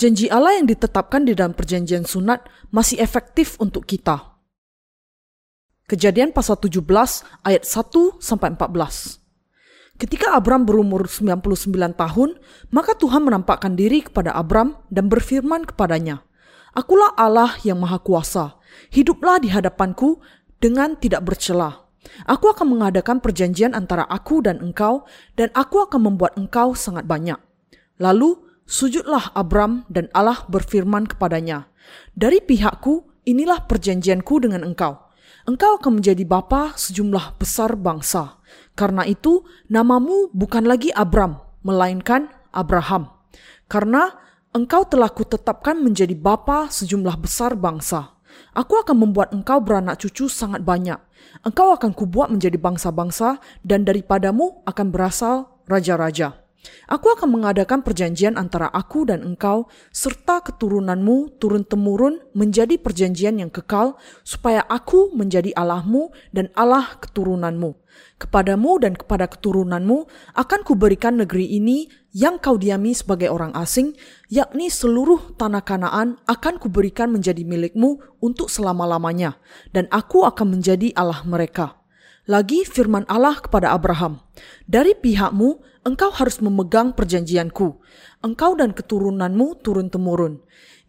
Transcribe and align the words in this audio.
Janji 0.00 0.32
Allah 0.32 0.56
yang 0.56 0.64
ditetapkan 0.64 1.28
di 1.28 1.36
dalam 1.36 1.52
perjanjian 1.52 2.08
sunat 2.08 2.48
masih 2.72 2.96
efektif 3.04 3.60
untuk 3.60 3.84
kita. 3.84 4.32
Kejadian 5.84 6.32
pasal 6.32 6.56
17 6.56 6.80
ayat 7.44 7.68
1 7.68 8.16
sampai 8.16 8.56
14. 8.56 9.20
Ketika 10.00 10.32
Abram 10.32 10.64
berumur 10.64 11.04
99 11.04 11.92
tahun, 12.00 12.40
maka 12.72 12.96
Tuhan 12.96 13.28
menampakkan 13.28 13.76
diri 13.76 14.00
kepada 14.00 14.32
Abram 14.32 14.80
dan 14.88 15.12
berfirman 15.12 15.68
kepadanya, 15.68 16.24
Akulah 16.72 17.12
Allah 17.20 17.60
yang 17.60 17.76
Maha 17.76 18.00
Kuasa, 18.00 18.56
hiduplah 18.88 19.36
di 19.36 19.52
hadapanku 19.52 20.16
dengan 20.64 20.96
tidak 20.96 21.28
bercela. 21.28 21.92
Aku 22.24 22.48
akan 22.48 22.72
mengadakan 22.72 23.20
perjanjian 23.20 23.76
antara 23.76 24.08
aku 24.08 24.40
dan 24.40 24.64
engkau, 24.64 25.04
dan 25.36 25.52
aku 25.52 25.84
akan 25.84 26.08
membuat 26.08 26.40
engkau 26.40 26.72
sangat 26.72 27.04
banyak. 27.04 27.36
Lalu 28.00 28.48
Sujudlah 28.70 29.34
Abram 29.34 29.82
dan 29.90 30.06
Allah 30.14 30.46
berfirman 30.46 31.10
kepadanya, 31.10 31.66
Dari 32.14 32.38
pihakku, 32.38 33.02
inilah 33.26 33.66
perjanjianku 33.66 34.46
dengan 34.46 34.62
engkau. 34.62 35.10
Engkau 35.42 35.82
akan 35.82 35.98
menjadi 35.98 36.22
bapa 36.22 36.78
sejumlah 36.78 37.34
besar 37.34 37.74
bangsa. 37.74 38.38
Karena 38.78 39.02
itu, 39.10 39.42
namamu 39.66 40.30
bukan 40.30 40.70
lagi 40.70 40.94
Abram, 40.94 41.42
melainkan 41.66 42.30
Abraham. 42.54 43.10
Karena 43.66 44.14
engkau 44.54 44.86
telah 44.86 45.10
kutetapkan 45.10 45.74
menjadi 45.82 46.14
bapa 46.14 46.70
sejumlah 46.70 47.18
besar 47.18 47.58
bangsa. 47.58 48.14
Aku 48.54 48.78
akan 48.78 49.02
membuat 49.02 49.34
engkau 49.34 49.58
beranak 49.58 49.98
cucu 49.98 50.30
sangat 50.30 50.62
banyak. 50.62 51.02
Engkau 51.42 51.74
akan 51.74 51.90
kubuat 51.90 52.30
menjadi 52.30 52.54
bangsa-bangsa 52.54 53.42
dan 53.66 53.82
daripadamu 53.82 54.62
akan 54.62 54.86
berasal 54.94 55.58
raja-raja. 55.66 56.39
Aku 56.90 57.08
akan 57.08 57.40
mengadakan 57.40 57.80
perjanjian 57.80 58.36
antara 58.36 58.68
aku 58.68 59.08
dan 59.08 59.24
engkau, 59.24 59.70
serta 59.94 60.44
keturunanmu 60.44 61.40
turun-temurun 61.40 62.20
menjadi 62.36 62.76
perjanjian 62.76 63.40
yang 63.40 63.48
kekal, 63.48 63.96
supaya 64.26 64.60
aku 64.68 65.14
menjadi 65.16 65.54
Allahmu 65.56 66.12
dan 66.36 66.52
Allah 66.52 67.00
keturunanmu. 67.00 67.80
Kepadamu 68.20 68.76
dan 68.84 68.92
kepada 68.92 69.24
keturunanmu 69.30 70.04
akan 70.36 70.60
kuberikan 70.60 71.16
negeri 71.16 71.48
ini 71.56 71.88
yang 72.12 72.36
kau 72.36 72.60
diami 72.60 72.92
sebagai 72.92 73.32
orang 73.32 73.56
asing, 73.56 73.96
yakni 74.28 74.68
seluruh 74.68 75.32
tanah 75.40 75.64
kanaan 75.64 76.20
akan 76.28 76.60
kuberikan 76.60 77.08
menjadi 77.08 77.40
milikmu 77.40 78.04
untuk 78.20 78.52
selama-lamanya, 78.52 79.40
dan 79.72 79.88
aku 79.88 80.28
akan 80.28 80.60
menjadi 80.60 80.92
Allah 80.92 81.24
mereka.' 81.24 81.80
Lagi 82.28 82.68
firman 82.68 83.08
Allah 83.08 83.40
kepada 83.40 83.72
Abraham, 83.72 84.20
"Dari 84.68 84.92
pihakmu 84.94 85.69
engkau 85.84 86.12
harus 86.12 86.38
memegang 86.44 86.92
perjanjianku. 86.92 87.80
Engkau 88.20 88.52
dan 88.56 88.76
keturunanmu 88.76 89.60
turun-temurun. 89.64 90.40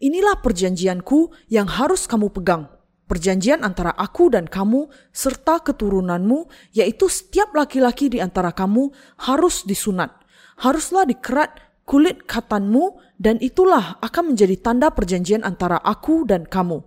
Inilah 0.02 0.42
perjanjianku 0.42 1.32
yang 1.48 1.70
harus 1.70 2.04
kamu 2.10 2.34
pegang. 2.34 2.68
Perjanjian 3.06 3.60
antara 3.60 3.92
aku 3.92 4.32
dan 4.32 4.48
kamu 4.48 4.88
serta 5.12 5.60
keturunanmu, 5.60 6.48
yaitu 6.72 7.12
setiap 7.12 7.52
laki-laki 7.52 8.08
di 8.08 8.18
antara 8.24 8.56
kamu 8.56 8.88
harus 9.20 9.68
disunat. 9.68 10.16
Haruslah 10.56 11.04
dikerat 11.04 11.52
kulit 11.84 12.24
katanmu 12.24 12.96
dan 13.20 13.36
itulah 13.42 14.00
akan 14.00 14.32
menjadi 14.32 14.56
tanda 14.58 14.88
perjanjian 14.88 15.44
antara 15.44 15.76
aku 15.82 16.24
dan 16.24 16.48
kamu. 16.48 16.80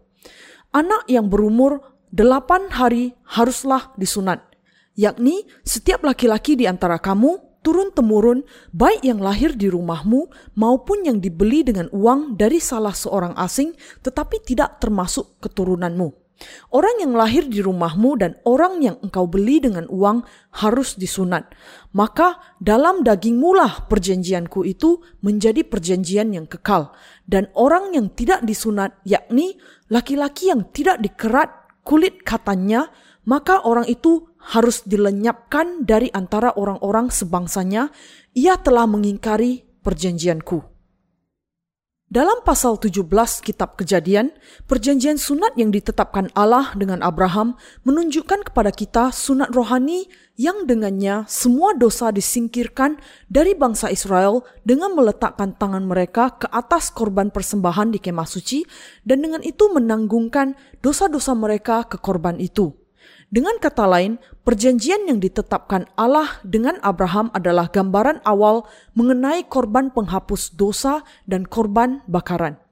Anak 0.73 1.05
yang 1.07 1.29
berumur 1.29 1.93
delapan 2.09 2.73
hari 2.73 3.13
haruslah 3.27 3.93
disunat, 3.99 4.43
yakni 4.97 5.45
setiap 5.61 6.01
laki-laki 6.01 6.57
di 6.57 6.65
antara 6.65 6.97
kamu 6.97 7.44
turun-temurun, 7.65 8.45
baik 8.69 9.01
yang 9.01 9.17
lahir 9.17 9.57
di 9.57 9.65
rumahmu 9.65 10.29
maupun 10.53 11.01
yang 11.01 11.17
dibeli 11.17 11.65
dengan 11.65 11.89
uang 11.89 12.37
dari 12.37 12.61
salah 12.61 12.93
seorang 12.93 13.33
asing, 13.33 13.73
tetapi 14.05 14.45
tidak 14.45 14.77
termasuk 14.77 15.41
keturunanmu. 15.41 16.13
Orang 16.75 16.99
yang 16.99 17.15
lahir 17.15 17.47
di 17.47 17.63
rumahmu 17.63 18.19
dan 18.19 18.35
orang 18.43 18.83
yang 18.83 18.99
engkau 18.99 19.23
beli 19.23 19.63
dengan 19.63 19.87
uang 19.87 20.27
harus 20.59 20.99
disunat. 20.99 21.47
Maka 21.95 22.37
dalam 22.59 23.07
dagingmu 23.07 23.55
lah 23.55 23.87
perjanjianku 23.87 24.67
itu 24.67 24.99
menjadi 25.23 25.63
perjanjian 25.63 26.35
yang 26.35 26.43
kekal. 26.43 26.91
Dan 27.23 27.47
orang 27.55 27.95
yang 27.95 28.11
tidak 28.11 28.43
disunat, 28.43 28.99
yakni 29.07 29.55
laki-laki 29.87 30.51
yang 30.51 30.67
tidak 30.75 30.99
dikerat 30.99 31.49
kulit 31.87 32.19
katanya, 32.27 32.91
maka 33.23 33.63
orang 33.63 33.87
itu 33.87 34.34
harus 34.53 34.85
dilenyapkan 34.85 35.85
dari 35.85 36.13
antara 36.13 36.53
orang-orang 36.53 37.09
sebangsanya. 37.09 37.89
Ia 38.37 38.61
telah 38.61 38.85
mengingkari 38.85 39.65
perjanjianku. 39.81 40.75
Dalam 42.05 42.45
pasal 42.45 42.77
17 42.77 43.01
kitab 43.41 43.81
kejadian, 43.81 44.29
perjanjian 44.69 45.17
sunat 45.17 45.57
yang 45.57 45.73
ditetapkan 45.73 46.29
Allah 46.37 46.69
dengan 46.77 47.01
Abraham 47.01 47.57
menunjukkan 47.81 48.45
kepada 48.45 48.69
kita 48.69 49.09
sunat 49.09 49.49
rohani 49.49 50.05
yang 50.37 50.69
dengannya 50.69 51.25
semua 51.25 51.73
dosa 51.73 52.13
disingkirkan 52.13 53.01
dari 53.25 53.57
bangsa 53.57 53.89
Israel 53.89 54.45
dengan 54.61 54.93
meletakkan 54.93 55.57
tangan 55.57 55.81
mereka 55.89 56.37
ke 56.37 56.47
atas 56.53 56.93
korban 56.93 57.33
persembahan 57.33 57.89
di 57.89 57.97
kemah 57.97 58.29
suci 58.29 58.61
dan 59.01 59.25
dengan 59.25 59.41
itu 59.41 59.65
menanggungkan 59.73 60.53
dosa-dosa 60.85 61.33
mereka 61.33 61.89
ke 61.89 61.97
korban 61.97 62.37
itu. 62.37 62.84
Dengan 63.29 63.57
kata 63.57 63.89
lain, 63.89 64.21
perjanjian 64.45 65.09
yang 65.09 65.17
ditetapkan 65.17 65.89
Allah 65.97 66.39
dengan 66.45 66.77
Abraham 66.85 67.33
adalah 67.33 67.69
gambaran 67.69 68.21
awal 68.23 68.69
mengenai 68.93 69.45
korban 69.49 69.89
penghapus 69.89 70.53
dosa 70.53 71.01
dan 71.25 71.45
korban 71.49 72.05
bakaran. 72.05 72.64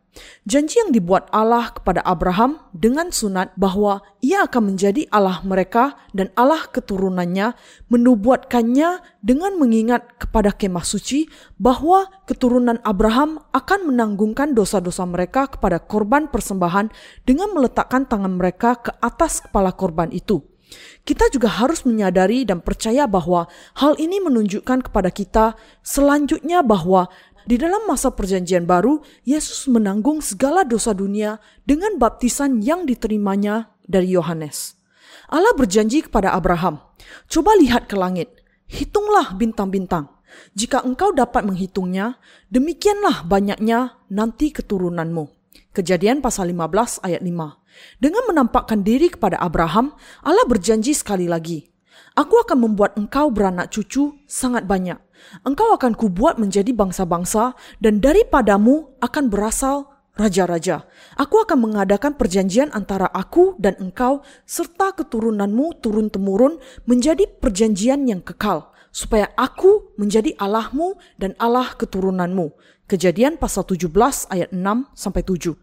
Janji 0.45 0.77
yang 0.77 0.93
dibuat 0.93 1.25
Allah 1.33 1.73
kepada 1.73 2.05
Abraham 2.05 2.61
dengan 2.69 3.09
sunat 3.09 3.57
bahwa 3.57 4.05
ia 4.21 4.45
akan 4.45 4.73
menjadi 4.73 5.09
Allah 5.09 5.41
mereka 5.41 5.97
dan 6.13 6.29
Allah 6.37 6.69
keturunannya 6.69 7.57
menubuatkannya 7.89 9.01
dengan 9.25 9.57
mengingat 9.57 10.21
kepada 10.21 10.53
kemah 10.53 10.85
suci 10.85 11.25
bahwa 11.57 12.05
keturunan 12.29 12.77
Abraham 12.85 13.41
akan 13.57 13.89
menanggungkan 13.89 14.53
dosa-dosa 14.53 15.01
mereka 15.09 15.49
kepada 15.49 15.81
korban 15.81 16.29
persembahan 16.29 16.93
dengan 17.25 17.49
meletakkan 17.57 18.05
tangan 18.05 18.37
mereka 18.37 18.77
ke 18.77 18.91
atas 19.01 19.41
kepala 19.41 19.73
korban 19.73 20.13
itu. 20.13 20.45
Kita 21.03 21.27
juga 21.29 21.51
harus 21.51 21.83
menyadari 21.83 22.47
dan 22.47 22.63
percaya 22.63 23.05
bahwa 23.05 23.45
hal 23.77 23.99
ini 23.99 24.23
menunjukkan 24.23 24.89
kepada 24.89 25.11
kita 25.11 25.53
selanjutnya 25.83 26.63
bahwa 26.63 27.11
di 27.43 27.59
dalam 27.59 27.83
masa 27.85 28.11
perjanjian 28.15 28.63
baru, 28.63 29.03
Yesus 29.27 29.67
menanggung 29.67 30.23
segala 30.23 30.63
dosa 30.63 30.95
dunia 30.95 31.43
dengan 31.67 31.99
baptisan 31.99 32.63
yang 32.63 32.87
diterimanya 32.87 33.75
dari 33.83 34.15
Yohanes. 34.15 34.79
Allah 35.27 35.51
berjanji 35.55 36.07
kepada 36.07 36.31
Abraham, 36.31 36.79
"Coba 37.27 37.55
lihat 37.59 37.91
ke 37.91 37.95
langit, 37.99 38.43
hitunglah 38.67 39.35
bintang-bintang. 39.35 40.07
Jika 40.57 40.81
engkau 40.81 41.13
dapat 41.13 41.45
menghitungnya, 41.45 42.17
demikianlah 42.47 43.27
banyaknya 43.27 43.99
nanti 44.07 44.55
keturunanmu." 44.55 45.29
Kejadian 45.73 46.21
pasal 46.21 46.53
15 46.53 47.01
ayat 47.01 47.21
5. 47.25 47.59
Dengan 47.97 48.23
menampakkan 48.29 48.85
diri 48.85 49.09
kepada 49.09 49.41
Abraham, 49.41 49.97
Allah 50.21 50.45
berjanji 50.45 50.93
sekali 50.93 51.25
lagi, 51.25 51.73
Aku 52.13 52.37
akan 52.45 52.69
membuat 52.69 52.93
engkau 52.93 53.33
beranak 53.33 53.73
cucu 53.73 54.13
sangat 54.29 54.69
banyak. 54.69 55.01
Engkau 55.47 55.73
akan 55.75 55.97
kubuat 55.97 56.37
menjadi 56.37 56.71
bangsa-bangsa 56.75 57.57
dan 57.79 57.99
daripadamu 58.03 58.93
akan 58.99 59.29
berasal 59.29 59.93
raja-raja. 60.13 60.85
Aku 61.17 61.41
akan 61.41 61.69
mengadakan 61.69 62.13
perjanjian 62.17 62.69
antara 62.73 63.09
aku 63.09 63.57
dan 63.57 63.73
engkau 63.81 64.21
serta 64.45 64.93
keturunanmu 64.93 65.81
turun-temurun 65.81 66.61
menjadi 66.85 67.25
perjanjian 67.41 68.05
yang 68.05 68.21
kekal 68.21 68.73
supaya 68.93 69.33
aku 69.33 69.97
menjadi 69.97 70.37
Allahmu 70.37 71.01
dan 71.17 71.33
Allah 71.41 71.73
keturunanmu. 71.73 72.53
Kejadian 72.85 73.41
pasal 73.41 73.65
17 73.65 73.89
ayat 74.29 74.53
6 74.53 74.93
sampai 74.93 75.25
7. 75.25 75.57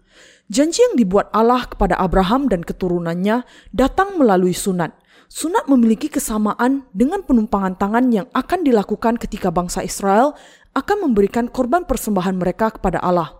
Janji 0.50 0.82
yang 0.82 0.98
dibuat 0.98 1.30
Allah 1.30 1.62
kepada 1.70 1.94
Abraham 1.94 2.50
dan 2.50 2.66
keturunannya 2.66 3.46
datang 3.70 4.18
melalui 4.18 4.50
sunat. 4.50 4.90
Sunat 5.30 5.70
memiliki 5.70 6.10
kesamaan 6.10 6.90
dengan 6.90 7.22
penumpangan 7.22 7.78
tangan 7.78 8.10
yang 8.10 8.26
akan 8.34 8.66
dilakukan 8.66 9.14
ketika 9.14 9.54
bangsa 9.54 9.86
Israel 9.86 10.34
akan 10.74 11.06
memberikan 11.06 11.46
korban 11.46 11.86
persembahan 11.86 12.34
mereka 12.34 12.74
kepada 12.74 12.98
Allah. 12.98 13.38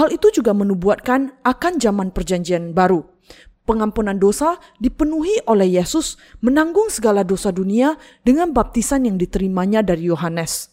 Hal 0.00 0.16
itu 0.16 0.32
juga 0.32 0.56
menubuatkan 0.56 1.36
akan 1.44 1.76
zaman 1.76 2.08
perjanjian 2.16 2.72
baru. 2.72 3.04
Pengampunan 3.68 4.16
dosa 4.16 4.56
dipenuhi 4.80 5.44
oleh 5.44 5.76
Yesus 5.76 6.16
menanggung 6.40 6.88
segala 6.88 7.20
dosa 7.20 7.52
dunia 7.52 8.00
dengan 8.24 8.56
baptisan 8.56 9.04
yang 9.04 9.20
diterimanya 9.20 9.84
dari 9.84 10.08
Yohanes. 10.08 10.72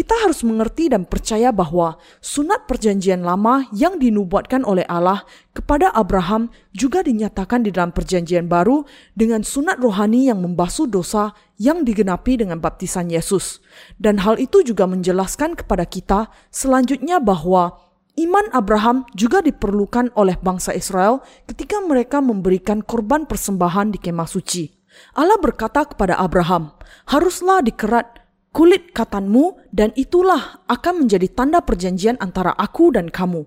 Kita 0.00 0.16
harus 0.16 0.40
mengerti 0.48 0.88
dan 0.88 1.04
percaya 1.04 1.52
bahwa 1.52 2.00
sunat 2.24 2.64
perjanjian 2.64 3.20
lama 3.20 3.68
yang 3.68 4.00
dinubuatkan 4.00 4.64
oleh 4.64 4.80
Allah 4.88 5.28
kepada 5.52 5.92
Abraham 5.92 6.48
juga 6.72 7.04
dinyatakan 7.04 7.60
di 7.60 7.68
dalam 7.68 7.92
perjanjian 7.92 8.48
baru 8.48 8.88
dengan 9.12 9.44
sunat 9.44 9.76
rohani 9.76 10.32
yang 10.32 10.40
membasuh 10.40 10.88
dosa 10.88 11.36
yang 11.60 11.84
digenapi 11.84 12.40
dengan 12.40 12.64
baptisan 12.64 13.12
Yesus. 13.12 13.60
Dan 14.00 14.24
hal 14.24 14.40
itu 14.40 14.64
juga 14.64 14.88
menjelaskan 14.88 15.52
kepada 15.52 15.84
kita 15.84 16.32
selanjutnya 16.48 17.20
bahwa 17.20 17.76
iman 18.16 18.48
Abraham 18.56 19.04
juga 19.12 19.44
diperlukan 19.44 20.16
oleh 20.16 20.40
bangsa 20.40 20.72
Israel 20.72 21.20
ketika 21.44 21.76
mereka 21.84 22.24
memberikan 22.24 22.80
korban 22.80 23.28
persembahan 23.28 23.92
di 23.92 24.00
kemah 24.00 24.32
suci. 24.32 24.64
Allah 25.12 25.36
berkata 25.36 25.84
kepada 25.84 26.16
Abraham, 26.16 26.72
"Haruslah 27.12 27.60
dikerat 27.60 28.19
kulit 28.50 28.90
katanmu 28.90 29.70
dan 29.70 29.94
itulah 29.94 30.62
akan 30.66 31.06
menjadi 31.06 31.26
tanda 31.30 31.62
perjanjian 31.62 32.18
antara 32.18 32.54
aku 32.54 32.94
dan 32.94 33.10
kamu. 33.10 33.46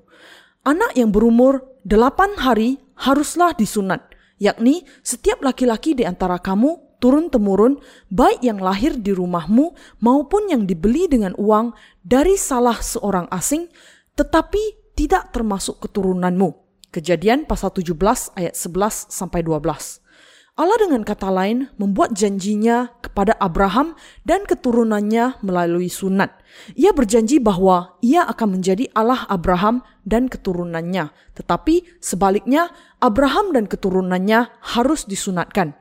Anak 0.63 0.95
yang 0.95 1.11
berumur 1.11 1.63
delapan 1.83 2.39
hari 2.39 2.79
haruslah 2.95 3.51
disunat, 3.55 4.15
yakni 4.39 4.87
setiap 5.03 5.43
laki-laki 5.43 5.91
di 5.91 6.07
antara 6.07 6.39
kamu 6.39 6.99
turun-temurun, 7.03 7.83
baik 8.07 8.39
yang 8.39 8.63
lahir 8.63 8.95
di 8.95 9.11
rumahmu 9.11 9.75
maupun 9.99 10.47
yang 10.47 10.63
dibeli 10.63 11.11
dengan 11.11 11.35
uang 11.35 11.75
dari 11.99 12.39
salah 12.39 12.79
seorang 12.79 13.27
asing, 13.27 13.67
tetapi 14.15 14.95
tidak 14.95 15.35
termasuk 15.35 15.83
keturunanmu. 15.83 16.55
Kejadian 16.95 17.43
pasal 17.43 17.75
17 17.75 17.91
ayat 18.39 18.55
11 18.55 19.11
sampai 19.11 19.43
12. 19.43 20.02
Allah 20.53 20.77
dengan 20.77 21.01
kata 21.01 21.33
lain 21.33 21.73
membuat 21.81 22.13
janjinya 22.13 22.93
kepada 23.01 23.33
Abraham 23.41 23.97
dan 24.21 24.45
keturunannya 24.45 25.41
melalui 25.41 25.89
sunat. 25.89 26.29
Ia 26.77 26.93
berjanji 26.93 27.41
bahwa 27.41 27.97
ia 28.05 28.21
akan 28.29 28.61
menjadi 28.61 28.85
Allah 28.93 29.25
Abraham 29.33 29.81
dan 30.05 30.29
keturunannya. 30.29 31.09
Tetapi 31.33 31.97
sebaliknya 31.97 32.69
Abraham 33.01 33.49
dan 33.49 33.65
keturunannya 33.65 34.53
harus 34.77 35.09
disunatkan. 35.09 35.73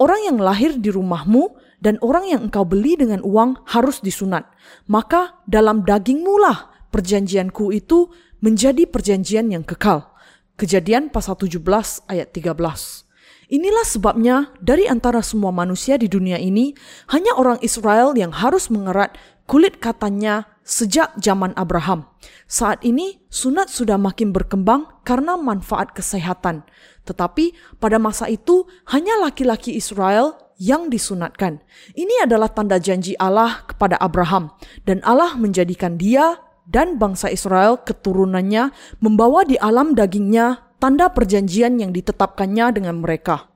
Orang 0.00 0.24
yang 0.24 0.40
lahir 0.40 0.72
di 0.80 0.88
rumahmu 0.88 1.60
dan 1.84 2.00
orang 2.00 2.24
yang 2.24 2.48
engkau 2.48 2.64
beli 2.64 2.96
dengan 2.96 3.20
uang 3.20 3.60
harus 3.76 4.00
disunat. 4.00 4.48
Maka 4.88 5.36
dalam 5.44 5.84
dagingmu 5.84 6.40
lah 6.40 6.72
perjanjianku 6.88 7.76
itu 7.76 8.08
menjadi 8.40 8.88
perjanjian 8.88 9.52
yang 9.52 9.68
kekal. 9.68 10.16
Kejadian 10.56 11.12
pasal 11.12 11.36
17 11.36 11.60
ayat 12.08 12.32
13. 12.32 13.03
Inilah 13.52 13.84
sebabnya 13.84 14.36
dari 14.60 14.88
antara 14.88 15.20
semua 15.20 15.52
manusia 15.52 16.00
di 16.00 16.08
dunia 16.08 16.40
ini, 16.40 16.72
hanya 17.12 17.36
orang 17.36 17.60
Israel 17.60 18.16
yang 18.16 18.32
harus 18.32 18.72
mengerat 18.72 19.16
kulit 19.44 19.80
katanya 19.80 20.48
sejak 20.64 21.12
zaman 21.20 21.52
Abraham. 21.60 22.08
Saat 22.48 22.80
ini 22.88 23.20
sunat 23.28 23.68
sudah 23.68 24.00
makin 24.00 24.32
berkembang 24.32 24.88
karena 25.04 25.36
manfaat 25.36 25.92
kesehatan. 25.92 26.64
Tetapi 27.04 27.76
pada 27.76 28.00
masa 28.00 28.32
itu 28.32 28.64
hanya 28.88 29.20
laki-laki 29.20 29.76
Israel 29.76 30.40
yang 30.56 30.88
disunatkan. 30.88 31.60
Ini 31.92 32.24
adalah 32.24 32.48
tanda 32.48 32.80
janji 32.80 33.12
Allah 33.20 33.66
kepada 33.68 34.00
Abraham 34.00 34.54
dan 34.88 35.04
Allah 35.04 35.36
menjadikan 35.36 36.00
dia 36.00 36.40
dan 36.64 36.96
bangsa 36.96 37.28
Israel 37.28 37.76
keturunannya 37.84 38.72
membawa 39.04 39.44
di 39.44 39.60
alam 39.60 39.92
dagingnya 39.92 40.63
tanda 40.78 41.10
perjanjian 41.10 41.78
yang 41.80 41.90
ditetapkannya 41.94 42.80
dengan 42.80 43.00
mereka. 43.02 43.50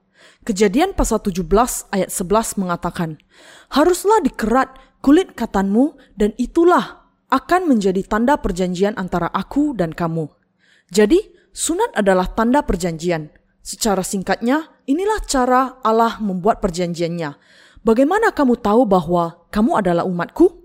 Kejadian 0.46 0.96
pasal 0.96 1.20
17 1.20 1.44
ayat 1.92 2.10
11 2.10 2.60
mengatakan, 2.60 3.20
Haruslah 3.68 4.22
dikerat 4.24 4.74
kulit 5.04 5.36
katanmu 5.36 5.98
dan 6.16 6.32
itulah 6.40 7.04
akan 7.28 7.68
menjadi 7.68 8.00
tanda 8.06 8.40
perjanjian 8.40 8.96
antara 8.96 9.28
aku 9.28 9.76
dan 9.76 9.92
kamu. 9.92 10.32
Jadi, 10.88 11.20
sunat 11.52 11.92
adalah 11.92 12.32
tanda 12.32 12.64
perjanjian. 12.64 13.28
Secara 13.60 14.00
singkatnya, 14.00 14.72
inilah 14.88 15.20
cara 15.28 15.76
Allah 15.84 16.16
membuat 16.24 16.64
perjanjiannya. 16.64 17.36
Bagaimana 17.84 18.32
kamu 18.32 18.56
tahu 18.56 18.88
bahwa 18.88 19.44
kamu 19.52 19.84
adalah 19.84 20.08
umatku? 20.08 20.64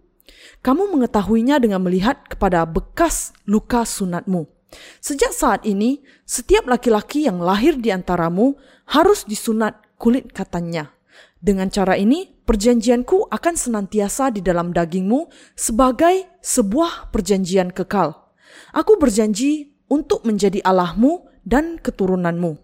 Kamu 0.63 0.95
mengetahuinya 0.95 1.59
dengan 1.59 1.83
melihat 1.83 2.23
kepada 2.31 2.63
bekas 2.63 3.35
luka 3.43 3.83
sunatmu. 3.83 4.47
Sejak 5.01 5.33
saat 5.33 5.61
ini, 5.65 6.03
setiap 6.23 6.69
laki-laki 6.69 7.25
yang 7.25 7.41
lahir 7.41 7.75
di 7.79 7.89
antaramu 7.89 8.55
harus 8.89 9.25
disunat 9.25 9.81
kulit 9.97 10.31
katanya. 10.31 10.93
Dengan 11.43 11.67
cara 11.67 11.99
ini, 11.99 12.31
perjanjianku 12.47 13.27
akan 13.27 13.55
senantiasa 13.59 14.31
di 14.31 14.39
dalam 14.39 14.71
dagingmu 14.71 15.27
sebagai 15.59 16.39
sebuah 16.39 17.11
perjanjian 17.11 17.75
kekal. 17.75 18.15
Aku 18.71 18.95
berjanji 18.95 19.75
untuk 19.91 20.23
menjadi 20.23 20.63
Allahmu 20.63 21.27
dan 21.43 21.81
keturunanmu. 21.81 22.55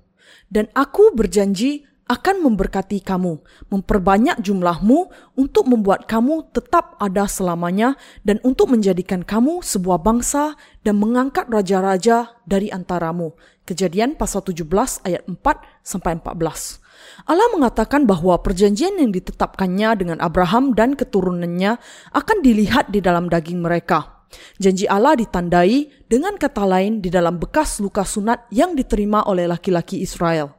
Dan 0.49 0.71
aku 0.73 1.13
berjanji 1.13 1.88
akan 2.09 2.41
memberkati 2.41 3.05
kamu, 3.05 3.37
memperbanyak 3.69 4.41
jumlahmu 4.41 5.13
untuk 5.37 5.69
membuat 5.69 6.09
kamu 6.09 6.49
tetap 6.49 6.97
ada 6.97 7.29
selamanya 7.29 7.93
dan 8.25 8.41
untuk 8.41 8.73
menjadikan 8.73 9.21
kamu 9.21 9.61
sebuah 9.61 10.01
bangsa 10.01 10.57
dan 10.81 10.97
mengangkat 10.97 11.45
raja-raja 11.45 12.33
dari 12.49 12.73
antaramu. 12.73 13.37
Kejadian 13.69 14.17
pasal 14.17 14.41
17 14.41 14.65
ayat 15.05 15.21
4 15.29 15.37
sampai 15.85 16.17
14. 16.17 16.81
Allah 17.29 17.47
mengatakan 17.53 18.09
bahwa 18.09 18.41
perjanjian 18.41 18.97
yang 18.97 19.13
ditetapkannya 19.13 19.89
dengan 20.01 20.17
Abraham 20.17 20.73
dan 20.73 20.97
keturunannya 20.97 21.77
akan 22.11 22.37
dilihat 22.41 22.89
di 22.89 23.05
dalam 23.05 23.29
daging 23.29 23.61
mereka. 23.61 24.25
Janji 24.57 24.85
Allah 24.89 25.17
ditandai 25.17 26.05
dengan 26.05 26.37
kata 26.37 26.65
lain 26.65 27.01
di 27.01 27.09
dalam 27.13 27.37
bekas 27.37 27.81
luka 27.81 28.01
sunat 28.01 28.49
yang 28.53 28.77
diterima 28.77 29.25
oleh 29.25 29.49
laki-laki 29.49 30.01
Israel. 30.01 30.58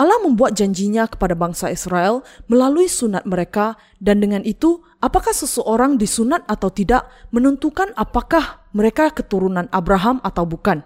Allah 0.00 0.18
membuat 0.24 0.56
janjinya 0.56 1.04
kepada 1.04 1.36
bangsa 1.36 1.68
Israel 1.68 2.24
melalui 2.48 2.88
sunat 2.88 3.28
mereka 3.28 3.76
dan 4.00 4.24
dengan 4.24 4.40
itu 4.42 4.80
apakah 5.04 5.36
seseorang 5.36 6.00
disunat 6.00 6.42
atau 6.48 6.72
tidak 6.72 7.06
menentukan 7.28 7.92
apakah 7.94 8.64
mereka 8.72 9.12
keturunan 9.12 9.68
Abraham 9.68 10.18
atau 10.24 10.48
bukan. 10.48 10.80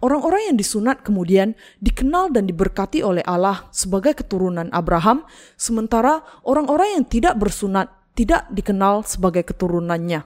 Orang-orang 0.00 0.52
yang 0.52 0.56
disunat 0.56 1.04
kemudian 1.04 1.52
dikenal 1.84 2.32
dan 2.32 2.48
diberkati 2.48 3.04
oleh 3.04 3.20
Allah 3.28 3.68
sebagai 3.68 4.16
keturunan 4.16 4.72
Abraham, 4.72 5.28
sementara 5.60 6.24
orang-orang 6.48 6.96
yang 6.96 7.04
tidak 7.04 7.36
bersunat 7.36 7.92
tidak 8.16 8.48
dikenal 8.48 9.04
sebagai 9.04 9.44
keturunannya. 9.44 10.24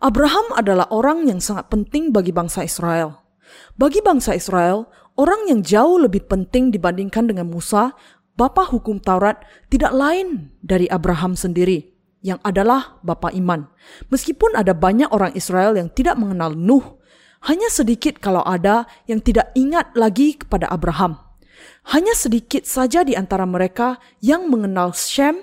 Abraham 0.00 0.46
adalah 0.56 0.88
orang 0.88 1.28
yang 1.28 1.42
sangat 1.42 1.68
penting 1.68 2.14
bagi 2.14 2.32
bangsa 2.32 2.64
Israel. 2.64 3.20
Bagi 3.76 4.00
bangsa 4.00 4.32
Israel, 4.32 4.88
Orang 5.18 5.50
yang 5.50 5.66
jauh 5.66 5.98
lebih 5.98 6.30
penting 6.30 6.70
dibandingkan 6.70 7.26
dengan 7.26 7.50
Musa, 7.50 7.90
bapa 8.38 8.62
hukum 8.70 9.02
Taurat, 9.02 9.42
tidak 9.66 9.90
lain 9.90 10.54
dari 10.62 10.86
Abraham 10.86 11.34
sendiri, 11.34 11.90
yang 12.22 12.38
adalah 12.46 13.02
bapa 13.02 13.34
iman. 13.34 13.66
Meskipun 14.14 14.54
ada 14.54 14.78
banyak 14.78 15.10
orang 15.10 15.34
Israel 15.34 15.74
yang 15.74 15.90
tidak 15.90 16.14
mengenal 16.14 16.54
Nuh, 16.54 17.02
hanya 17.50 17.66
sedikit 17.66 18.22
kalau 18.22 18.46
ada 18.46 18.86
yang 19.10 19.18
tidak 19.18 19.50
ingat 19.58 19.90
lagi 19.98 20.38
kepada 20.38 20.70
Abraham. 20.70 21.18
Hanya 21.90 22.14
sedikit 22.14 22.62
saja 22.62 23.02
di 23.02 23.18
antara 23.18 23.42
mereka 23.42 23.98
yang 24.22 24.46
mengenal 24.46 24.94
Shem, 24.94 25.42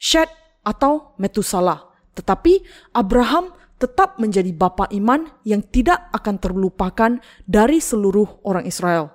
Shed, 0.00 0.32
atau 0.64 1.12
Metusalah. 1.20 1.92
Tetapi 2.16 2.64
Abraham 2.96 3.52
tetap 3.82 4.22
menjadi 4.22 4.54
bapa 4.54 4.86
iman 4.94 5.26
yang 5.42 5.66
tidak 5.66 6.06
akan 6.14 6.38
terlupakan 6.38 7.18
dari 7.50 7.82
seluruh 7.82 8.46
orang 8.46 8.62
Israel. 8.70 9.10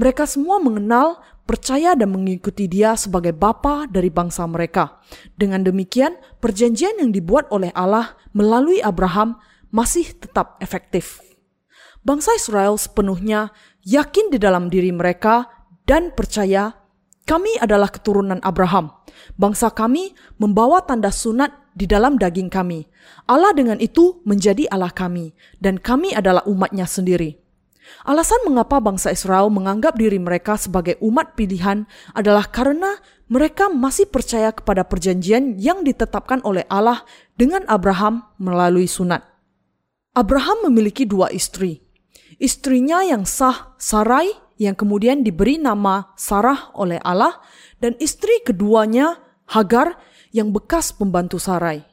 Mereka 0.00 0.24
semua 0.24 0.56
mengenal, 0.56 1.20
percaya 1.44 1.92
dan 1.92 2.16
mengikuti 2.16 2.64
dia 2.64 2.96
sebagai 2.96 3.36
bapa 3.36 3.84
dari 3.84 4.08
bangsa 4.08 4.48
mereka. 4.48 5.04
Dengan 5.36 5.60
demikian, 5.60 6.16
perjanjian 6.40 6.96
yang 6.96 7.12
dibuat 7.12 7.52
oleh 7.52 7.68
Allah 7.76 8.16
melalui 8.32 8.80
Abraham 8.80 9.36
masih 9.68 10.16
tetap 10.16 10.56
efektif. 10.64 11.20
Bangsa 12.00 12.32
Israel 12.32 12.80
sepenuhnya 12.80 13.52
yakin 13.84 14.32
di 14.32 14.40
dalam 14.40 14.72
diri 14.72 14.90
mereka 14.90 15.46
dan 15.84 16.10
percaya 16.16 16.85
kami 17.26 17.58
adalah 17.58 17.90
keturunan 17.90 18.38
Abraham. 18.46 18.94
Bangsa 19.34 19.74
kami 19.74 20.14
membawa 20.38 20.86
tanda 20.86 21.10
sunat 21.10 21.50
di 21.74 21.84
dalam 21.90 22.16
daging 22.16 22.48
kami. 22.48 22.86
Allah 23.26 23.50
dengan 23.50 23.82
itu 23.82 24.22
menjadi 24.22 24.70
Allah 24.70 24.94
kami, 24.94 25.34
dan 25.58 25.82
kami 25.82 26.14
adalah 26.14 26.46
umatnya 26.46 26.86
sendiri. 26.86 27.42
Alasan 28.06 28.42
mengapa 28.46 28.78
bangsa 28.82 29.10
Israel 29.14 29.50
menganggap 29.50 29.94
diri 29.98 30.18
mereka 30.18 30.58
sebagai 30.58 30.98
umat 31.02 31.38
pilihan 31.38 31.86
adalah 32.14 32.46
karena 32.46 32.98
mereka 33.26 33.70
masih 33.70 34.06
percaya 34.06 34.54
kepada 34.54 34.86
perjanjian 34.86 35.58
yang 35.58 35.82
ditetapkan 35.82 36.42
oleh 36.46 36.62
Allah 36.70 37.02
dengan 37.34 37.66
Abraham 37.66 38.26
melalui 38.38 38.86
sunat. 38.86 39.22
Abraham 40.14 40.70
memiliki 40.70 41.06
dua 41.06 41.30
istri. 41.34 41.82
Istrinya 42.38 43.02
yang 43.02 43.26
sah, 43.26 43.74
Sarai, 43.78 44.30
yang 44.56 44.76
kemudian 44.76 45.20
diberi 45.20 45.60
nama 45.60 46.12
Sarah 46.16 46.72
oleh 46.76 47.00
Allah, 47.04 47.40
dan 47.80 47.96
istri 48.00 48.40
keduanya, 48.44 49.20
Hagar, 49.46 50.00
yang 50.34 50.50
bekas 50.50 50.90
pembantu 50.92 51.38
Sarai. 51.38 51.84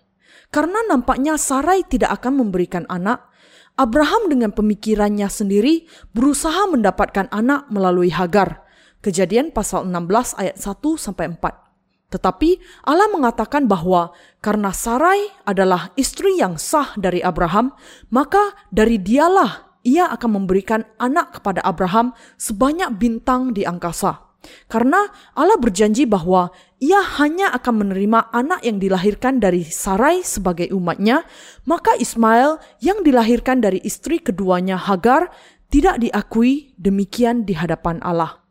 Karena 0.50 0.82
nampaknya 0.90 1.38
Sarai 1.38 1.86
tidak 1.86 2.22
akan 2.22 2.46
memberikan 2.46 2.84
anak, 2.90 3.30
Abraham 3.74 4.30
dengan 4.30 4.54
pemikirannya 4.54 5.26
sendiri 5.26 5.90
berusaha 6.14 6.70
mendapatkan 6.70 7.26
anak 7.34 7.74
melalui 7.74 8.14
Hagar. 8.14 8.62
Kejadian 9.02 9.50
pasal 9.50 9.90
16 9.90 10.38
ayat 10.38 10.56
1 10.62 10.78
sampai 11.02 11.26
4. 11.34 12.14
Tetapi 12.14 12.50
Allah 12.86 13.10
mengatakan 13.10 13.66
bahwa 13.66 14.14
karena 14.38 14.70
Sarai 14.70 15.26
adalah 15.50 15.90
istri 15.98 16.38
yang 16.38 16.62
sah 16.62 16.94
dari 16.94 17.26
Abraham, 17.26 17.74
maka 18.14 18.54
dari 18.70 19.02
dialah 19.02 19.73
ia 19.84 20.08
akan 20.10 20.44
memberikan 20.44 20.88
anak 20.98 21.40
kepada 21.40 21.60
Abraham 21.64 22.16
sebanyak 22.40 22.96
bintang 22.98 23.52
di 23.52 23.68
angkasa. 23.68 24.34
Karena 24.68 25.08
Allah 25.40 25.56
berjanji 25.56 26.04
bahwa 26.04 26.52
ia 26.84 27.00
hanya 27.00 27.56
akan 27.56 27.88
menerima 27.88 28.28
anak 28.36 28.60
yang 28.68 28.76
dilahirkan 28.76 29.40
dari 29.40 29.64
Sarai 29.64 30.20
sebagai 30.20 30.68
umatnya, 30.76 31.24
maka 31.64 31.96
Ismail 31.96 32.60
yang 32.84 33.08
dilahirkan 33.08 33.64
dari 33.64 33.80
istri 33.88 34.20
keduanya 34.20 34.76
Hagar 34.76 35.32
tidak 35.72 36.04
diakui 36.04 36.76
demikian 36.76 37.48
di 37.48 37.56
hadapan 37.56 38.04
Allah. 38.04 38.44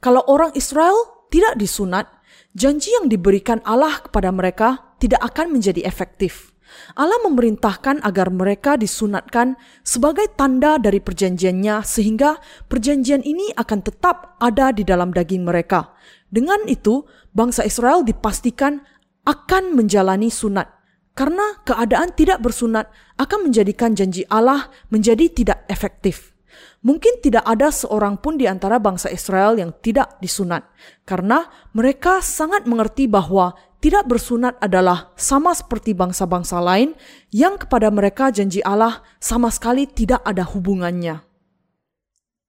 Kalau 0.00 0.24
orang 0.24 0.56
Israel 0.56 1.28
tidak 1.28 1.60
disunat, 1.60 2.08
janji 2.56 2.96
yang 2.96 3.12
diberikan 3.12 3.60
Allah 3.68 4.00
kepada 4.00 4.32
mereka 4.32 4.96
tidak 4.96 5.20
akan 5.20 5.52
menjadi 5.52 5.84
efektif. 5.84 6.55
Allah 6.98 7.18
memerintahkan 7.26 8.02
agar 8.02 8.28
mereka 8.30 8.76
disunatkan 8.76 9.56
sebagai 9.86 10.30
tanda 10.34 10.76
dari 10.76 10.98
perjanjiannya 10.98 11.82
sehingga 11.86 12.38
perjanjian 12.66 13.22
ini 13.22 13.54
akan 13.54 13.80
tetap 13.82 14.38
ada 14.42 14.70
di 14.74 14.82
dalam 14.82 15.10
daging 15.14 15.46
mereka. 15.46 15.94
Dengan 16.26 16.66
itu, 16.66 17.06
bangsa 17.32 17.62
Israel 17.62 18.02
dipastikan 18.02 18.82
akan 19.26 19.74
menjalani 19.74 20.30
sunat. 20.30 20.68
Karena 21.16 21.64
keadaan 21.64 22.12
tidak 22.12 22.44
bersunat 22.44 22.92
akan 23.16 23.48
menjadikan 23.48 23.96
janji 23.96 24.28
Allah 24.28 24.68
menjadi 24.92 25.32
tidak 25.32 25.64
efektif. 25.72 26.36
Mungkin 26.84 27.24
tidak 27.24 27.42
ada 27.42 27.72
seorang 27.72 28.20
pun 28.20 28.38
di 28.38 28.46
antara 28.46 28.78
bangsa 28.78 29.10
Israel 29.10 29.58
yang 29.58 29.74
tidak 29.80 30.20
disunat, 30.22 30.68
karena 31.02 31.48
mereka 31.74 32.22
sangat 32.22 32.68
mengerti 32.68 33.10
bahwa 33.10 33.58
tidak 33.80 34.08
bersunat 34.08 34.56
adalah 34.58 35.12
sama 35.20 35.52
seperti 35.52 35.92
bangsa-bangsa 35.92 36.58
lain 36.60 36.96
yang 37.28 37.60
kepada 37.60 37.92
mereka 37.92 38.32
janji 38.32 38.64
Allah 38.64 39.04
sama 39.20 39.52
sekali 39.52 39.84
tidak 39.84 40.24
ada 40.24 40.42
hubungannya. 40.42 41.20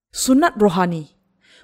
Sunat 0.08 0.56
rohani 0.56 1.18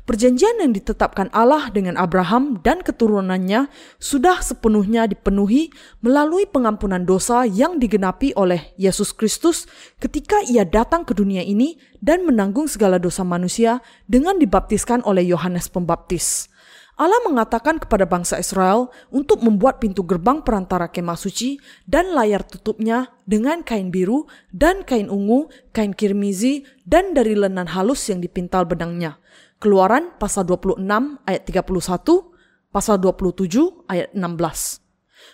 Perjanjian 0.04 0.60
yang 0.60 0.76
ditetapkan 0.76 1.32
Allah 1.32 1.72
dengan 1.72 1.96
Abraham 1.96 2.60
dan 2.60 2.84
keturunannya 2.84 3.72
sudah 3.96 4.44
sepenuhnya 4.44 5.08
dipenuhi 5.08 5.72
melalui 6.04 6.44
pengampunan 6.44 7.08
dosa 7.08 7.48
yang 7.48 7.80
digenapi 7.80 8.36
oleh 8.36 8.76
Yesus 8.76 9.16
Kristus 9.16 9.64
ketika 10.04 10.44
ia 10.44 10.68
datang 10.68 11.08
ke 11.08 11.16
dunia 11.16 11.40
ini 11.40 11.80
dan 12.04 12.28
menanggung 12.28 12.68
segala 12.68 13.00
dosa 13.00 13.24
manusia 13.24 13.80
dengan 14.04 14.36
dibaptiskan 14.36 15.00
oleh 15.08 15.24
Yohanes 15.24 15.72
Pembaptis. 15.72 16.52
Allah 16.94 17.18
mengatakan 17.26 17.82
kepada 17.82 18.06
bangsa 18.06 18.38
Israel 18.38 18.86
untuk 19.10 19.42
membuat 19.42 19.82
pintu 19.82 20.06
gerbang 20.06 20.46
perantara 20.46 20.86
kemah 20.86 21.18
suci 21.18 21.58
dan 21.90 22.14
layar 22.14 22.46
tutupnya 22.46 23.10
dengan 23.26 23.66
kain 23.66 23.90
biru 23.90 24.30
dan 24.54 24.86
kain 24.86 25.10
ungu, 25.10 25.50
kain 25.74 25.90
kirmizi, 25.90 26.62
dan 26.86 27.10
dari 27.10 27.34
lenan 27.34 27.66
halus 27.66 28.06
yang 28.06 28.22
dipintal 28.22 28.62
benangnya. 28.62 29.18
Keluaran 29.58 30.14
pasal 30.22 30.46
26 30.46 30.86
ayat 31.26 31.42
31, 31.42 32.30
pasal 32.70 32.96
27 33.02 33.90
ayat 33.90 34.14
16. 34.14 34.84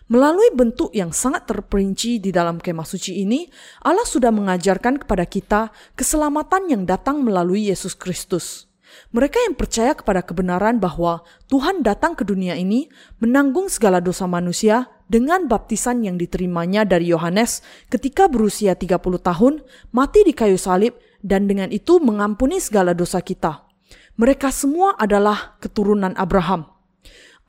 Melalui 0.09 0.49
bentuk 0.57 0.95
yang 0.97 1.13
sangat 1.13 1.45
terperinci 1.45 2.23
di 2.23 2.33
dalam 2.33 2.57
kemah 2.57 2.89
suci 2.89 3.21
ini, 3.21 3.51
Allah 3.85 4.07
sudah 4.07 4.33
mengajarkan 4.33 5.03
kepada 5.05 5.29
kita 5.29 5.61
keselamatan 5.93 6.73
yang 6.73 6.83
datang 6.89 7.21
melalui 7.21 7.69
Yesus 7.69 7.93
Kristus. 7.93 8.70
Mereka 9.11 9.39
yang 9.51 9.55
percaya 9.59 9.93
kepada 9.97 10.23
kebenaran 10.23 10.79
bahwa 10.79 11.27
Tuhan 11.51 11.83
datang 11.83 12.15
ke 12.15 12.23
dunia 12.23 12.55
ini 12.55 12.87
menanggung 13.19 13.67
segala 13.67 13.99
dosa 13.99 14.31
manusia 14.31 14.87
dengan 15.11 15.51
baptisan 15.51 16.07
yang 16.07 16.15
diterimanya 16.15 16.87
dari 16.87 17.11
Yohanes 17.11 17.67
ketika 17.91 18.31
berusia 18.31 18.79
30 18.79 19.03
tahun, 19.19 19.67
mati 19.91 20.23
di 20.23 20.31
kayu 20.31 20.55
salib, 20.55 20.95
dan 21.21 21.51
dengan 21.51 21.69
itu 21.75 21.99
mengampuni 21.99 22.63
segala 22.63 22.95
dosa 22.95 23.19
kita. 23.19 23.67
Mereka 24.15 24.55
semua 24.55 24.95
adalah 24.95 25.59
keturunan 25.59 26.15
Abraham. 26.15 26.71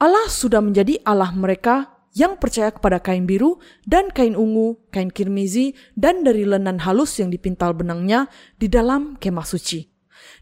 Allah 0.02 0.26
sudah 0.26 0.66
menjadi 0.66 0.98
Allah 1.06 1.30
mereka 1.38 2.02
yang 2.18 2.36
percaya 2.42 2.74
kepada 2.74 3.00
kain 3.00 3.30
biru 3.30 3.62
dan 3.86 4.10
kain 4.12 4.34
ungu, 4.36 4.82
kain 4.90 5.14
kirmizi, 5.14 5.78
dan 5.94 6.26
dari 6.26 6.44
lenan 6.44 6.84
halus 6.84 7.22
yang 7.22 7.30
dipintal 7.30 7.78
benangnya 7.78 8.28
di 8.60 8.68
dalam 8.68 9.16
kemah 9.22 9.48
suci. 9.48 9.91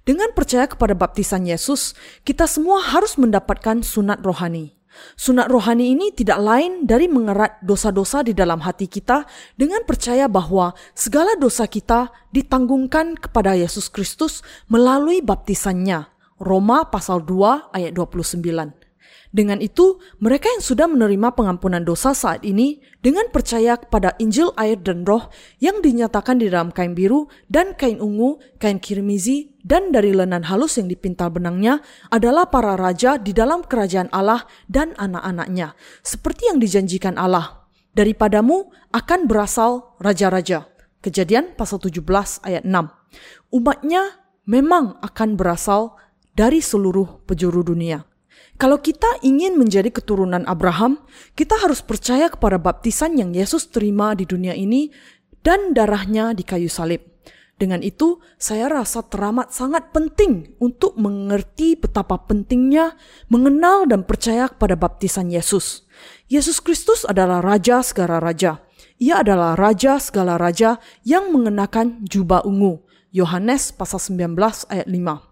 Dengan 0.08 0.32
percaya 0.34 0.66
kepada 0.66 0.96
baptisan 0.96 1.46
Yesus, 1.46 1.94
kita 2.26 2.48
semua 2.50 2.82
harus 2.82 3.20
mendapatkan 3.20 3.84
sunat 3.84 4.24
rohani. 4.24 4.80
Sunat 5.16 5.48
rohani 5.54 5.94
ini 5.94 6.10
tidak 6.12 6.40
lain 6.42 6.84
dari 6.90 7.06
mengerat 7.06 7.62
dosa-dosa 7.62 8.26
di 8.26 8.34
dalam 8.34 8.60
hati 8.64 8.90
kita 8.90 9.24
dengan 9.54 9.86
percaya 9.86 10.26
bahwa 10.26 10.74
segala 10.98 11.38
dosa 11.38 11.70
kita 11.70 12.10
ditanggungkan 12.34 13.16
kepada 13.20 13.54
Yesus 13.54 13.88
Kristus 13.88 14.42
melalui 14.68 15.22
baptisannya. 15.22 16.10
Roma 16.40 16.88
pasal 16.88 17.28
2 17.28 17.76
ayat 17.76 17.92
29. 17.92 18.79
Dengan 19.30 19.62
itu, 19.62 20.02
mereka 20.18 20.50
yang 20.50 20.64
sudah 20.66 20.90
menerima 20.90 21.38
pengampunan 21.38 21.86
dosa 21.86 22.18
saat 22.18 22.42
ini 22.42 22.82
dengan 23.06 23.30
percaya 23.30 23.78
kepada 23.78 24.18
Injil 24.18 24.50
air 24.58 24.82
dan 24.82 25.06
roh 25.06 25.30
yang 25.62 25.86
dinyatakan 25.86 26.42
di 26.42 26.50
dalam 26.50 26.74
kain 26.74 26.98
biru 26.98 27.30
dan 27.46 27.78
kain 27.78 28.02
ungu, 28.02 28.42
kain 28.58 28.82
kirmizi, 28.82 29.54
dan 29.62 29.94
dari 29.94 30.18
lenan 30.18 30.50
halus 30.50 30.82
yang 30.82 30.90
dipintal 30.90 31.30
benangnya 31.30 31.78
adalah 32.10 32.50
para 32.50 32.74
raja 32.74 33.22
di 33.22 33.30
dalam 33.30 33.62
kerajaan 33.62 34.10
Allah 34.10 34.50
dan 34.66 34.98
anak-anaknya. 34.98 35.78
Seperti 36.02 36.50
yang 36.50 36.58
dijanjikan 36.58 37.14
Allah, 37.22 37.70
daripadamu 37.94 38.74
akan 38.90 39.30
berasal 39.30 39.94
raja-raja. 40.02 40.66
Kejadian 41.06 41.54
pasal 41.54 41.78
17 41.78 42.02
ayat 42.50 42.66
6. 42.66 43.54
Umatnya 43.54 44.26
memang 44.50 44.98
akan 45.06 45.38
berasal 45.38 45.94
dari 46.34 46.66
seluruh 46.66 47.24
penjuru 47.30 47.62
dunia. 47.62 48.10
Kalau 48.60 48.84
kita 48.84 49.24
ingin 49.24 49.56
menjadi 49.56 49.88
keturunan 49.88 50.44
Abraham, 50.44 51.00
kita 51.40 51.56
harus 51.64 51.80
percaya 51.80 52.28
kepada 52.28 52.60
baptisan 52.60 53.16
yang 53.16 53.32
Yesus 53.32 53.72
terima 53.72 54.12
di 54.16 54.28
dunia 54.28 54.52
ini 54.52 54.92
dan 55.40 55.72
darahnya 55.72 56.36
di 56.36 56.44
kayu 56.44 56.68
salib. 56.68 57.00
Dengan 57.60 57.84
itu, 57.84 58.24
saya 58.40 58.72
rasa 58.72 59.04
teramat 59.04 59.52
sangat 59.52 59.92
penting 59.92 60.56
untuk 60.64 60.96
mengerti 60.96 61.76
betapa 61.76 62.16
pentingnya 62.24 62.96
mengenal 63.28 63.84
dan 63.84 64.08
percaya 64.08 64.48
kepada 64.48 64.80
baptisan 64.80 65.28
Yesus. 65.28 65.84
Yesus 66.32 66.64
Kristus 66.64 67.04
adalah 67.04 67.44
Raja 67.44 67.84
segala 67.84 68.24
Raja. 68.24 68.64
Ia 69.00 69.24
adalah 69.24 69.60
Raja 69.60 70.00
segala 70.00 70.40
Raja 70.40 70.80
yang 71.04 71.36
mengenakan 71.36 72.08
jubah 72.08 72.48
ungu. 72.48 72.80
Yohanes 73.12 73.76
pasal 73.76 74.00
19 74.00 74.40
ayat 74.72 74.88
5. 74.88 75.29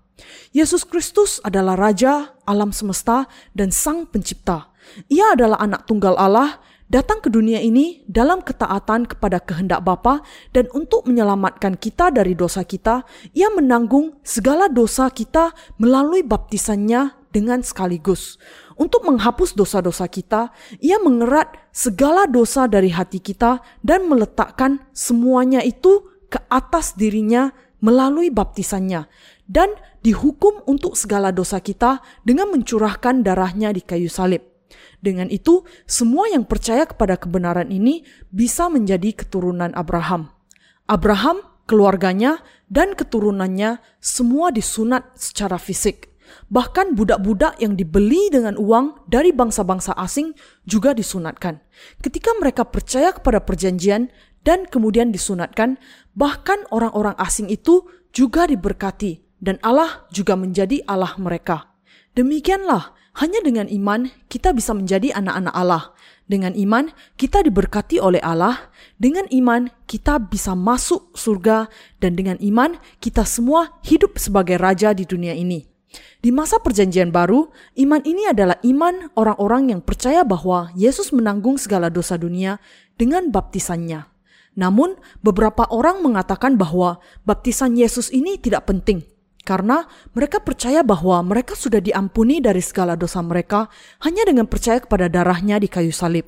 Yesus 0.56 0.84
Kristus 0.88 1.38
adalah 1.46 1.78
Raja 1.78 2.38
alam 2.48 2.74
semesta 2.74 3.30
dan 3.54 3.70
Sang 3.70 4.10
Pencipta. 4.10 4.72
Ia 5.12 5.36
adalah 5.36 5.60
anak 5.60 5.86
tunggal 5.86 6.16
Allah, 6.16 6.64
datang 6.88 7.20
ke 7.20 7.28
dunia 7.28 7.60
ini 7.60 8.08
dalam 8.08 8.40
ketaatan 8.40 9.06
kepada 9.06 9.44
kehendak 9.44 9.84
Bapa 9.84 10.24
dan 10.56 10.72
untuk 10.72 11.04
menyelamatkan 11.06 11.76
kita 11.76 12.10
dari 12.10 12.34
dosa 12.34 12.64
kita, 12.64 13.04
ia 13.36 13.52
menanggung 13.52 14.18
segala 14.24 14.72
dosa 14.72 15.12
kita 15.12 15.52
melalui 15.76 16.24
baptisannya 16.24 17.12
dengan 17.36 17.62
sekaligus. 17.62 18.40
Untuk 18.78 19.04
menghapus 19.04 19.58
dosa-dosa 19.58 20.08
kita, 20.08 20.54
ia 20.80 20.98
mengerat 21.02 21.54
segala 21.74 22.26
dosa 22.30 22.66
dari 22.70 22.94
hati 22.94 23.20
kita 23.20 23.60
dan 23.84 24.08
meletakkan 24.08 24.82
semuanya 24.94 25.62
itu 25.66 26.08
ke 26.28 26.40
atas 26.52 26.96
dirinya 26.96 27.56
melalui 27.84 28.34
baptisannya 28.34 29.06
dan 29.48 29.74
dihukum 30.04 30.64
untuk 30.68 30.98
segala 31.00 31.32
dosa 31.32 31.62
kita 31.64 32.04
dengan 32.24 32.52
mencurahkan 32.52 33.24
darahnya 33.24 33.72
di 33.74 33.82
kayu 33.82 34.12
salib. 34.12 34.44
Dengan 34.98 35.30
itu, 35.30 35.64
semua 35.86 36.28
yang 36.28 36.44
percaya 36.44 36.84
kepada 36.90 37.16
kebenaran 37.16 37.70
ini 37.70 38.04
bisa 38.34 38.68
menjadi 38.68 39.14
keturunan 39.14 39.72
Abraham. 39.78 40.34
Abraham, 40.90 41.44
keluarganya, 41.70 42.42
dan 42.68 42.98
keturunannya 42.98 43.80
semua 44.02 44.52
disunat 44.52 45.16
secara 45.16 45.56
fisik. 45.62 46.12
Bahkan 46.52 46.96
budak-budak 46.96 47.60
yang 47.64 47.80
dibeli 47.80 48.28
dengan 48.28 48.60
uang 48.60 49.08
dari 49.08 49.32
bangsa-bangsa 49.32 49.96
asing 49.96 50.36
juga 50.68 50.92
disunatkan. 50.92 51.64
Ketika 52.04 52.36
mereka 52.36 52.68
percaya 52.68 53.16
kepada 53.16 53.40
perjanjian 53.40 54.12
dan 54.48 54.64
kemudian 54.64 55.12
disunatkan, 55.12 55.76
bahkan 56.16 56.64
orang-orang 56.72 57.20
asing 57.20 57.52
itu 57.52 57.84
juga 58.16 58.48
diberkati 58.48 59.20
dan 59.44 59.60
Allah 59.60 60.08
juga 60.16 60.40
menjadi 60.40 60.80
Allah 60.88 61.12
mereka. 61.20 61.76
Demikianlah, 62.16 62.96
hanya 63.20 63.44
dengan 63.44 63.68
iman 63.68 64.08
kita 64.32 64.56
bisa 64.56 64.72
menjadi 64.72 65.12
anak-anak 65.20 65.54
Allah. 65.54 65.84
Dengan 66.28 66.56
iman 66.56 66.92
kita 67.20 67.44
diberkati 67.44 68.00
oleh 68.00 68.24
Allah, 68.24 68.72
dengan 68.96 69.28
iman 69.32 69.68
kita 69.84 70.22
bisa 70.22 70.56
masuk 70.56 71.16
surga, 71.16 71.68
dan 72.00 72.16
dengan 72.16 72.40
iman 72.40 72.80
kita 73.04 73.28
semua 73.28 73.80
hidup 73.84 74.16
sebagai 74.16 74.56
raja 74.60 74.96
di 74.96 75.04
dunia 75.04 75.36
ini. 75.36 75.68
Di 76.20 76.36
masa 76.36 76.60
Perjanjian 76.60 77.16
Baru, 77.16 77.54
iman 77.80 78.04
ini 78.04 78.28
adalah 78.28 78.60
iman 78.66 79.08
orang-orang 79.16 79.72
yang 79.72 79.82
percaya 79.82 80.28
bahwa 80.28 80.74
Yesus 80.76 81.16
menanggung 81.16 81.56
segala 81.56 81.88
dosa 81.88 82.20
dunia 82.20 82.60
dengan 83.00 83.30
baptisannya. 83.32 84.17
Namun, 84.58 84.98
beberapa 85.22 85.70
orang 85.70 86.02
mengatakan 86.02 86.58
bahwa 86.58 86.98
baptisan 87.24 87.78
Yesus 87.78 88.10
ini 88.10 88.42
tidak 88.42 88.66
penting 88.66 89.06
karena 89.48 89.88
mereka 90.12 90.44
percaya 90.44 90.84
bahwa 90.84 91.24
mereka 91.24 91.56
sudah 91.56 91.80
diampuni 91.80 92.44
dari 92.44 92.60
segala 92.60 93.00
dosa 93.00 93.24
mereka 93.24 93.72
hanya 94.04 94.28
dengan 94.28 94.44
percaya 94.44 94.84
kepada 94.84 95.08
darahnya 95.08 95.56
di 95.56 95.72
kayu 95.72 95.96
salib. 95.96 96.28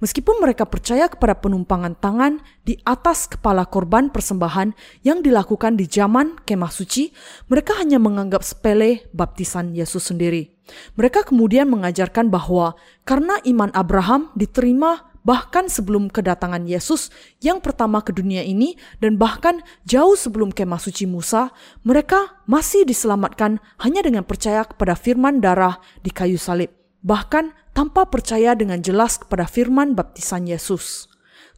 Meskipun 0.00 0.40
mereka 0.40 0.64
percaya 0.64 1.10
kepada 1.12 1.36
penumpangan 1.36 1.98
tangan 1.98 2.40
di 2.64 2.78
atas 2.88 3.28
kepala 3.28 3.68
korban 3.68 4.08
persembahan 4.08 4.72
yang 5.04 5.20
dilakukan 5.20 5.76
di 5.76 5.84
zaman 5.84 6.40
kemah 6.40 6.72
suci, 6.72 7.12
mereka 7.52 7.76
hanya 7.76 8.00
menganggap 8.00 8.40
sepele 8.40 9.04
baptisan 9.12 9.76
Yesus 9.76 10.08
sendiri. 10.08 10.56
Mereka 10.96 11.28
kemudian 11.28 11.68
mengajarkan 11.68 12.32
bahwa 12.32 12.78
karena 13.04 13.36
iman 13.44 13.68
Abraham 13.76 14.32
diterima 14.32 15.13
bahkan 15.24 15.66
sebelum 15.72 16.12
kedatangan 16.12 16.68
Yesus 16.68 17.08
yang 17.40 17.58
pertama 17.64 18.04
ke 18.04 18.12
dunia 18.12 18.44
ini 18.44 18.76
dan 19.00 19.16
bahkan 19.16 19.64
jauh 19.88 20.14
sebelum 20.14 20.52
kemah 20.52 20.78
suci 20.78 21.08
Musa, 21.08 21.50
mereka 21.82 22.44
masih 22.44 22.84
diselamatkan 22.84 23.58
hanya 23.80 24.04
dengan 24.04 24.22
percaya 24.22 24.62
kepada 24.62 24.94
firman 24.94 25.40
darah 25.40 25.80
di 26.04 26.12
kayu 26.12 26.36
salib, 26.36 26.70
bahkan 27.00 27.56
tanpa 27.72 28.06
percaya 28.06 28.52
dengan 28.54 28.78
jelas 28.84 29.18
kepada 29.18 29.48
firman 29.48 29.96
baptisan 29.96 30.46
Yesus. 30.46 31.13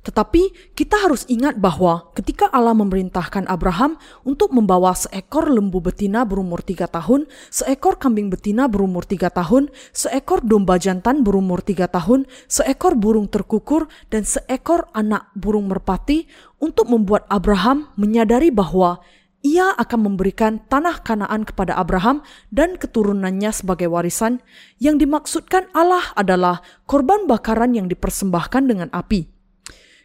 Tetapi 0.06 0.72
kita 0.78 1.02
harus 1.02 1.26
ingat 1.26 1.58
bahwa 1.58 2.14
ketika 2.14 2.46
Allah 2.54 2.78
memerintahkan 2.78 3.50
Abraham 3.50 3.98
untuk 4.22 4.54
membawa 4.54 4.94
seekor 4.94 5.50
lembu 5.50 5.82
betina 5.82 6.22
berumur 6.22 6.62
tiga 6.62 6.86
tahun, 6.86 7.26
seekor 7.50 7.98
kambing 7.98 8.30
betina 8.30 8.70
berumur 8.70 9.02
tiga 9.02 9.34
tahun, 9.34 9.66
seekor 9.90 10.46
domba 10.46 10.78
jantan 10.78 11.26
berumur 11.26 11.58
tiga 11.58 11.90
tahun, 11.90 12.30
seekor 12.46 12.94
burung 12.94 13.26
terkukur, 13.26 13.90
dan 14.06 14.22
seekor 14.22 14.86
anak 14.94 15.26
burung 15.34 15.66
merpati 15.66 16.30
untuk 16.62 16.86
membuat 16.86 17.26
Abraham 17.26 17.90
menyadari 17.98 18.54
bahwa 18.54 19.02
ia 19.42 19.74
akan 19.74 20.10
memberikan 20.10 20.62
tanah 20.70 21.02
Kanaan 21.02 21.42
kepada 21.42 21.74
Abraham 21.74 22.22
dan 22.54 22.78
keturunannya 22.78 23.50
sebagai 23.50 23.90
warisan. 23.90 24.38
Yang 24.78 25.06
dimaksudkan 25.06 25.66
Allah 25.74 26.14
adalah 26.14 26.62
korban 26.86 27.26
bakaran 27.26 27.74
yang 27.74 27.90
dipersembahkan 27.90 28.70
dengan 28.70 28.90
api. 28.94 29.35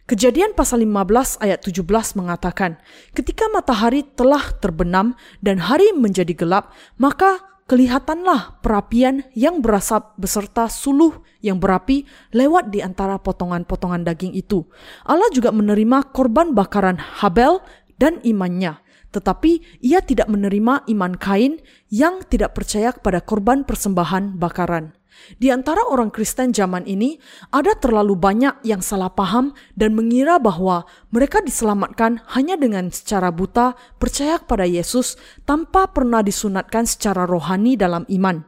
Kejadian 0.02 0.58
pasal 0.58 0.82
15 0.82 1.38
ayat 1.38 1.62
17 1.62 1.86
mengatakan, 2.18 2.74
ketika 3.14 3.46
matahari 3.54 4.02
telah 4.02 4.50
terbenam 4.58 5.14
dan 5.38 5.62
hari 5.62 5.94
menjadi 5.94 6.34
gelap, 6.34 6.74
maka 6.98 7.38
kelihatanlah 7.70 8.58
perapian 8.60 9.22
yang 9.32 9.62
berasap 9.62 10.18
beserta 10.18 10.66
suluh 10.66 11.22
yang 11.38 11.62
berapi 11.62 12.02
lewat 12.34 12.74
di 12.74 12.82
antara 12.82 13.14
potongan-potongan 13.22 14.02
daging 14.02 14.34
itu. 14.34 14.66
Allah 15.06 15.30
juga 15.30 15.54
menerima 15.54 16.10
korban 16.10 16.50
bakaran 16.50 16.98
Habel 16.98 17.62
dan 17.94 18.18
imannya, 18.26 18.82
tetapi 19.12 19.80
ia 19.84 20.00
tidak 20.00 20.26
menerima 20.32 20.88
iman 20.88 21.12
Kain 21.20 21.60
yang 21.92 22.24
tidak 22.26 22.56
percaya 22.56 22.90
kepada 22.90 23.20
korban 23.20 23.62
persembahan 23.62 24.40
bakaran. 24.40 24.96
Di 25.38 25.52
antara 25.52 25.84
orang 25.86 26.10
Kristen 26.10 26.50
zaman 26.50 26.88
ini, 26.88 27.20
ada 27.52 27.76
terlalu 27.76 28.16
banyak 28.18 28.64
yang 28.66 28.80
salah 28.82 29.12
paham 29.12 29.54
dan 29.76 29.94
mengira 29.94 30.40
bahwa 30.40 30.88
mereka 31.14 31.44
diselamatkan 31.44 32.24
hanya 32.34 32.58
dengan 32.58 32.90
secara 32.90 33.30
buta 33.30 33.76
percaya 34.00 34.40
kepada 34.40 34.66
Yesus 34.66 35.20
tanpa 35.46 35.92
pernah 35.92 36.24
disunatkan 36.24 36.88
secara 36.88 37.28
rohani 37.28 37.78
dalam 37.78 38.08
iman. 38.08 38.42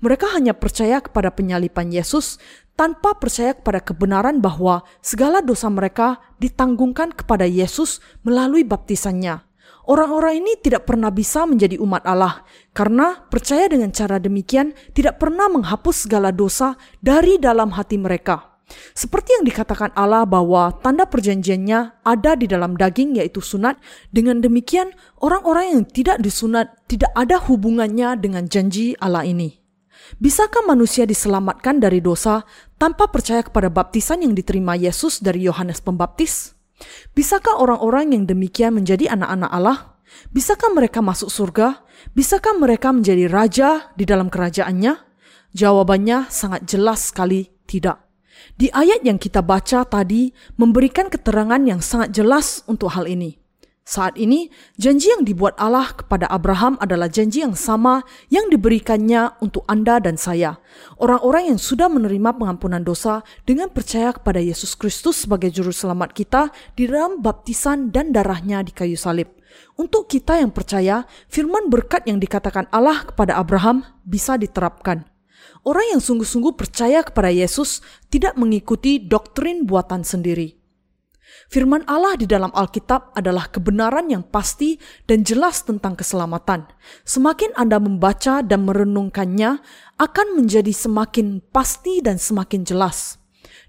Mereka 0.00 0.30
hanya 0.38 0.54
percaya 0.54 1.02
kepada 1.02 1.34
penyalipan 1.34 1.90
Yesus 1.90 2.38
tanpa 2.78 3.18
percaya 3.18 3.54
kepada 3.54 3.82
kebenaran 3.82 4.38
bahwa 4.38 4.86
segala 5.02 5.42
dosa 5.42 5.66
mereka 5.66 6.22
ditanggungkan 6.38 7.10
kepada 7.14 7.46
Yesus 7.46 7.98
melalui 8.22 8.62
baptisannya. 8.62 9.53
Orang-orang 9.84 10.40
ini 10.40 10.56
tidak 10.64 10.88
pernah 10.88 11.12
bisa 11.12 11.44
menjadi 11.44 11.76
umat 11.76 12.08
Allah 12.08 12.40
karena 12.72 13.20
percaya 13.28 13.68
dengan 13.68 13.92
cara 13.92 14.16
demikian 14.16 14.72
tidak 14.96 15.20
pernah 15.20 15.52
menghapus 15.52 16.08
segala 16.08 16.32
dosa 16.32 16.80
dari 17.04 17.36
dalam 17.36 17.68
hati 17.76 18.00
mereka. 18.00 18.54
Seperti 18.96 19.36
yang 19.36 19.44
dikatakan 19.44 19.92
Allah 19.92 20.24
bahwa 20.24 20.72
tanda 20.80 21.04
perjanjiannya 21.04 22.00
ada 22.00 22.32
di 22.32 22.48
dalam 22.48 22.80
daging 22.80 23.20
yaitu 23.20 23.44
sunat, 23.44 23.76
dengan 24.08 24.40
demikian 24.40 24.96
orang-orang 25.20 25.76
yang 25.76 25.82
tidak 25.84 26.16
disunat 26.24 26.72
tidak 26.88 27.12
ada 27.12 27.36
hubungannya 27.44 28.16
dengan 28.16 28.48
janji 28.48 28.96
Allah 29.04 29.28
ini. 29.28 29.60
Bisakah 30.16 30.64
manusia 30.64 31.04
diselamatkan 31.04 31.80
dari 31.80 32.00
dosa 32.00 32.44
tanpa 32.80 33.08
percaya 33.08 33.44
kepada 33.44 33.68
baptisan 33.68 34.24
yang 34.24 34.32
diterima 34.32 34.76
Yesus 34.76 35.20
dari 35.20 35.44
Yohanes 35.44 35.80
Pembaptis? 35.80 36.53
Bisakah 37.14 37.62
orang-orang 37.62 38.14
yang 38.14 38.24
demikian 38.26 38.74
menjadi 38.74 39.14
anak-anak 39.14 39.50
Allah? 39.50 39.78
Bisakah 40.34 40.74
mereka 40.74 40.98
masuk 41.02 41.30
surga? 41.30 41.82
Bisakah 42.14 42.58
mereka 42.58 42.90
menjadi 42.90 43.30
raja 43.30 43.90
di 43.94 44.04
dalam 44.06 44.30
kerajaannya? 44.30 44.98
Jawabannya 45.54 46.28
sangat 46.34 46.66
jelas 46.66 47.14
sekali 47.14 47.46
tidak. 47.70 48.02
Di 48.58 48.70
ayat 48.70 49.06
yang 49.06 49.18
kita 49.18 49.42
baca 49.42 49.86
tadi 49.86 50.34
memberikan 50.58 51.06
keterangan 51.06 51.62
yang 51.62 51.78
sangat 51.78 52.10
jelas 52.10 52.66
untuk 52.66 52.90
hal 52.90 53.06
ini. 53.06 53.43
Saat 53.84 54.16
ini, 54.16 54.48
janji 54.80 55.12
yang 55.12 55.28
dibuat 55.28 55.60
Allah 55.60 55.92
kepada 55.92 56.24
Abraham 56.32 56.80
adalah 56.80 57.04
janji 57.04 57.44
yang 57.44 57.52
sama 57.52 58.00
yang 58.32 58.48
diberikannya 58.48 59.36
untuk 59.44 59.60
Anda 59.68 60.00
dan 60.00 60.16
saya. 60.16 60.56
Orang-orang 60.96 61.52
yang 61.52 61.60
sudah 61.60 61.92
menerima 61.92 62.32
pengampunan 62.32 62.80
dosa 62.80 63.20
dengan 63.44 63.68
percaya 63.68 64.16
kepada 64.16 64.40
Yesus 64.40 64.72
Kristus 64.72 65.28
sebagai 65.28 65.52
juru 65.52 65.68
selamat 65.68 66.16
kita 66.16 66.48
di 66.72 66.88
dalam 66.88 67.20
baptisan 67.20 67.92
dan 67.92 68.08
darahnya 68.16 68.64
di 68.64 68.72
kayu 68.72 68.96
salib. 68.96 69.28
Untuk 69.76 70.08
kita 70.08 70.40
yang 70.40 70.56
percaya, 70.56 71.04
firman 71.28 71.68
berkat 71.68 72.08
yang 72.08 72.16
dikatakan 72.16 72.64
Allah 72.72 73.04
kepada 73.04 73.36
Abraham 73.36 73.84
bisa 74.00 74.40
diterapkan. 74.40 75.04
Orang 75.60 75.92
yang 75.92 76.00
sungguh-sungguh 76.00 76.56
percaya 76.56 77.04
kepada 77.04 77.28
Yesus 77.28 77.84
tidak 78.08 78.32
mengikuti 78.40 78.96
doktrin 78.96 79.68
buatan 79.68 80.08
sendiri 80.08 80.63
Firman 81.48 81.84
Allah 81.84 82.16
di 82.16 82.24
dalam 82.24 82.52
Alkitab 82.52 83.16
adalah 83.16 83.48
kebenaran 83.48 84.08
yang 84.08 84.24
pasti 84.24 84.76
dan 85.08 85.24
jelas 85.24 85.64
tentang 85.64 85.96
keselamatan. 85.96 86.68
Semakin 87.04 87.52
Anda 87.56 87.80
membaca 87.80 88.40
dan 88.40 88.64
merenungkannya, 88.64 89.60
akan 90.00 90.26
menjadi 90.34 90.72
semakin 90.74 91.40
pasti 91.54 92.02
dan 92.02 92.18
semakin 92.18 92.66
jelas. 92.66 93.22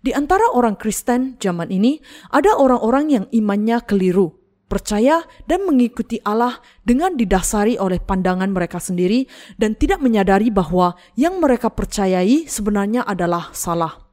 Di 0.05 0.13
antara 0.13 0.53
orang 0.53 0.77
Kristen 0.77 1.37
zaman 1.41 1.73
ini, 1.73 1.97
ada 2.29 2.53
orang-orang 2.53 3.05
yang 3.09 3.25
imannya 3.33 3.81
keliru, 3.89 4.37
percaya 4.69 5.25
dan 5.49 5.65
mengikuti 5.65 6.21
Allah 6.21 6.61
dengan 6.85 7.17
didasari 7.17 7.77
oleh 7.81 7.97
pandangan 7.97 8.53
mereka 8.53 8.77
sendiri 8.77 9.25
dan 9.57 9.73
tidak 9.73 10.01
menyadari 10.05 10.53
bahwa 10.53 10.93
yang 11.17 11.41
mereka 11.41 11.73
percayai 11.73 12.45
sebenarnya 12.45 13.01
adalah 13.01 13.49
salah. 13.53 14.04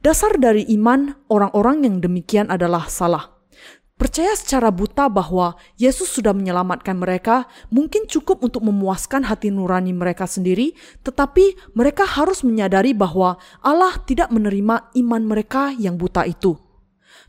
Dasar 0.00 0.36
dari 0.36 0.68
iman 0.76 1.14
orang-orang 1.32 1.88
yang 1.88 1.96
demikian 2.00 2.52
adalah 2.52 2.88
salah. 2.88 3.34
Percaya 3.94 4.34
secara 4.34 4.74
buta 4.74 5.06
bahwa 5.06 5.54
Yesus 5.78 6.10
sudah 6.10 6.34
menyelamatkan 6.34 6.98
mereka 6.98 7.46
mungkin 7.70 8.10
cukup 8.10 8.42
untuk 8.42 8.66
memuaskan 8.66 9.22
hati 9.22 9.54
nurani 9.54 9.94
mereka 9.94 10.26
sendiri, 10.26 10.74
tetapi 11.06 11.54
mereka 11.78 12.02
harus 12.02 12.42
menyadari 12.42 12.90
bahwa 12.90 13.38
Allah 13.62 13.94
tidak 14.02 14.34
menerima 14.34 14.90
iman 14.98 15.22
mereka 15.22 15.70
yang 15.78 15.94
buta 15.94 16.26
itu. 16.26 16.58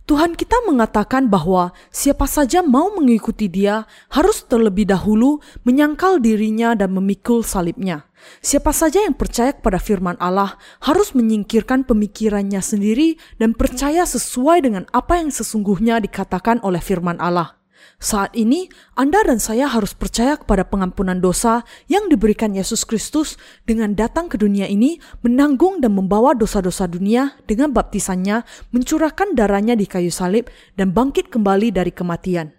Tuhan 0.05 0.37
kita 0.37 0.61
mengatakan 0.69 1.33
bahwa 1.33 1.73
siapa 1.89 2.29
saja 2.29 2.61
mau 2.61 2.93
mengikuti 2.93 3.49
Dia 3.49 3.89
harus 4.13 4.45
terlebih 4.45 4.85
dahulu 4.85 5.41
menyangkal 5.65 6.21
dirinya 6.21 6.77
dan 6.77 6.93
memikul 6.93 7.41
salibnya. 7.41 8.05
Siapa 8.37 8.69
saja 8.69 9.01
yang 9.01 9.17
percaya 9.17 9.57
kepada 9.57 9.81
firman 9.81 10.13
Allah 10.21 10.61
harus 10.85 11.17
menyingkirkan 11.17 11.89
pemikirannya 11.89 12.61
sendiri 12.61 13.17
dan 13.41 13.57
percaya 13.57 14.05
sesuai 14.05 14.61
dengan 14.61 14.85
apa 14.93 15.17
yang 15.17 15.33
sesungguhnya 15.33 15.97
dikatakan 15.97 16.61
oleh 16.61 16.85
firman 16.85 17.17
Allah. 17.17 17.57
Saat 17.99 18.35
ini, 18.35 18.67
Anda 18.93 19.23
dan 19.23 19.39
saya 19.39 19.71
harus 19.71 19.95
percaya 19.95 20.35
kepada 20.35 20.67
pengampunan 20.67 21.17
dosa 21.23 21.63
yang 21.88 22.11
diberikan 22.11 22.51
Yesus 22.51 22.83
Kristus 22.83 23.39
dengan 23.63 23.95
datang 23.95 24.27
ke 24.27 24.35
dunia 24.35 24.67
ini, 24.67 24.99
menanggung 25.23 25.79
dan 25.79 25.95
membawa 25.95 26.35
dosa-dosa 26.35 26.85
dunia 26.91 27.33
dengan 27.47 27.71
baptisannya, 27.71 28.43
mencurahkan 28.75 29.33
darahnya 29.33 29.79
di 29.79 29.88
kayu 29.88 30.11
salib, 30.11 30.51
dan 30.75 30.91
bangkit 30.91 31.31
kembali 31.31 31.71
dari 31.71 31.95
kematian. 31.95 32.51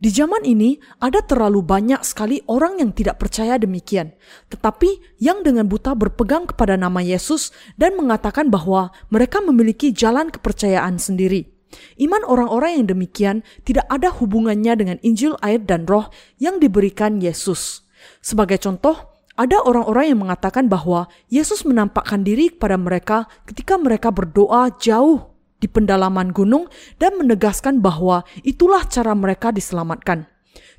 Di 0.00 0.08
zaman 0.08 0.48
ini, 0.48 0.80
ada 0.96 1.20
terlalu 1.20 1.60
banyak 1.60 2.00
sekali 2.08 2.40
orang 2.48 2.80
yang 2.80 2.96
tidak 2.96 3.20
percaya 3.20 3.60
demikian, 3.60 4.16
tetapi 4.48 5.20
yang 5.20 5.44
dengan 5.44 5.68
buta 5.68 5.92
berpegang 5.92 6.48
kepada 6.48 6.80
nama 6.80 7.04
Yesus 7.04 7.52
dan 7.76 8.00
mengatakan 8.00 8.48
bahwa 8.48 8.96
mereka 9.12 9.44
memiliki 9.44 9.92
jalan 9.92 10.32
kepercayaan 10.32 10.96
sendiri. 10.96 11.59
Iman 11.98 12.22
orang-orang 12.26 12.82
yang 12.82 12.86
demikian 12.90 13.36
tidak 13.66 13.86
ada 13.90 14.10
hubungannya 14.14 14.72
dengan 14.78 14.98
Injil, 15.02 15.34
air, 15.42 15.62
dan 15.62 15.86
Roh 15.86 16.08
yang 16.38 16.62
diberikan 16.62 17.18
Yesus. 17.18 17.84
Sebagai 18.24 18.62
contoh, 18.62 19.10
ada 19.34 19.58
orang-orang 19.64 20.14
yang 20.14 20.20
mengatakan 20.22 20.68
bahwa 20.70 21.10
Yesus 21.32 21.66
menampakkan 21.66 22.22
diri 22.22 22.52
kepada 22.52 22.76
mereka 22.78 23.26
ketika 23.48 23.80
mereka 23.80 24.12
berdoa 24.14 24.68
jauh 24.78 25.32
di 25.60 25.68
pendalaman 25.68 26.32
gunung 26.32 26.70
dan 26.96 27.18
menegaskan 27.20 27.84
bahwa 27.84 28.24
itulah 28.46 28.84
cara 28.88 29.12
mereka 29.12 29.52
diselamatkan. 29.52 30.29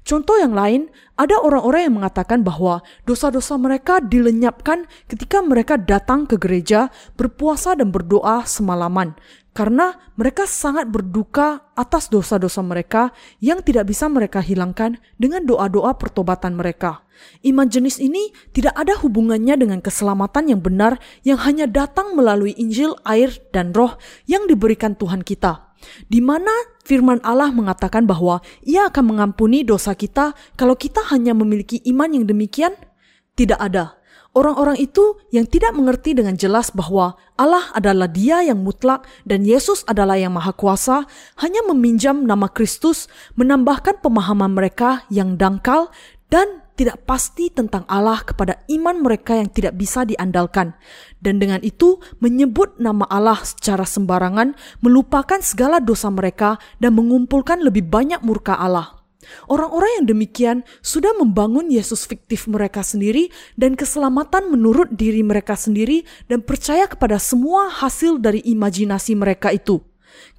Contoh 0.01 0.33
yang 0.33 0.57
lain, 0.57 0.89
ada 1.13 1.37
orang-orang 1.37 1.85
yang 1.85 1.95
mengatakan 2.01 2.41
bahwa 2.41 2.81
dosa-dosa 3.05 3.53
mereka 3.61 4.01
dilenyapkan 4.01 4.89
ketika 5.05 5.45
mereka 5.45 5.77
datang 5.77 6.25
ke 6.25 6.41
gereja, 6.41 6.89
berpuasa 7.13 7.77
dan 7.77 7.93
berdoa 7.93 8.41
semalaman, 8.49 9.13
karena 9.53 10.01
mereka 10.17 10.49
sangat 10.49 10.89
berduka 10.89 11.69
atas 11.77 12.09
dosa-dosa 12.09 12.65
mereka 12.65 13.13
yang 13.37 13.61
tidak 13.61 13.93
bisa 13.93 14.09
mereka 14.09 14.41
hilangkan 14.41 14.97
dengan 15.21 15.45
doa-doa 15.45 15.93
pertobatan 16.01 16.57
mereka. 16.57 17.05
Iman 17.45 17.69
jenis 17.69 18.01
ini 18.01 18.33
tidak 18.57 18.73
ada 18.73 18.97
hubungannya 18.97 19.53
dengan 19.53 19.85
keselamatan 19.85 20.49
yang 20.49 20.61
benar 20.65 20.97
yang 21.21 21.37
hanya 21.45 21.69
datang 21.69 22.17
melalui 22.17 22.57
Injil, 22.57 22.97
air, 23.05 23.37
dan 23.53 23.69
Roh 23.77 24.01
yang 24.25 24.49
diberikan 24.49 24.97
Tuhan 24.97 25.21
kita 25.21 25.70
di 26.07 26.19
mana 26.19 26.51
firman 26.83 27.21
Allah 27.21 27.53
mengatakan 27.53 28.05
bahwa 28.09 28.41
Ia 28.65 28.89
akan 28.89 29.15
mengampuni 29.15 29.61
dosa 29.65 29.93
kita 29.97 30.33
kalau 30.55 30.73
kita 30.75 31.01
hanya 31.13 31.31
memiliki 31.35 31.81
iman 31.89 32.09
yang 32.11 32.25
demikian? 32.25 32.73
Tidak 33.35 33.57
ada. 33.57 34.01
Orang-orang 34.31 34.79
itu 34.79 35.19
yang 35.35 35.43
tidak 35.43 35.75
mengerti 35.75 36.15
dengan 36.15 36.39
jelas 36.39 36.71
bahwa 36.71 37.19
Allah 37.35 37.67
adalah 37.75 38.07
Dia 38.07 38.39
yang 38.39 38.63
mutlak 38.63 39.03
dan 39.27 39.43
Yesus 39.43 39.83
adalah 39.91 40.15
yang 40.15 40.31
Maha 40.31 40.55
Kuasa, 40.55 41.03
hanya 41.43 41.59
meminjam 41.67 42.23
nama 42.23 42.47
Kristus, 42.47 43.11
menambahkan 43.35 43.99
pemahaman 43.99 44.55
mereka 44.55 45.03
yang 45.11 45.35
dangkal 45.35 45.91
dan 46.31 46.63
tidak 46.75 47.03
pasti 47.05 47.51
tentang 47.51 47.83
Allah 47.85 48.23
kepada 48.23 48.63
iman 48.71 49.03
mereka 49.03 49.37
yang 49.37 49.51
tidak 49.51 49.75
bisa 49.75 50.07
diandalkan, 50.07 50.73
dan 51.19 51.37
dengan 51.37 51.61
itu 51.61 52.01
menyebut 52.23 52.79
nama 52.81 53.05
Allah 53.11 53.39
secara 53.43 53.85
sembarangan, 53.85 54.55
melupakan 54.81 55.39
segala 55.43 55.83
dosa 55.83 56.09
mereka, 56.09 56.57
dan 56.81 56.97
mengumpulkan 56.97 57.61
lebih 57.61 57.87
banyak 57.87 58.23
murka 58.23 58.55
Allah. 58.57 59.01
Orang-orang 59.45 60.01
yang 60.01 60.05
demikian 60.17 60.57
sudah 60.81 61.13
membangun 61.13 61.69
Yesus 61.69 62.09
fiktif 62.09 62.49
mereka 62.49 62.81
sendiri 62.81 63.29
dan 63.53 63.77
keselamatan 63.77 64.49
menurut 64.49 64.89
diri 64.97 65.21
mereka 65.21 65.53
sendiri 65.53 66.03
dan 66.25 66.41
percaya 66.41 66.89
kepada 66.89 67.21
semua 67.21 67.69
hasil 67.69 68.17
dari 68.17 68.41
imajinasi 68.41 69.13
mereka 69.13 69.53
itu. 69.53 69.81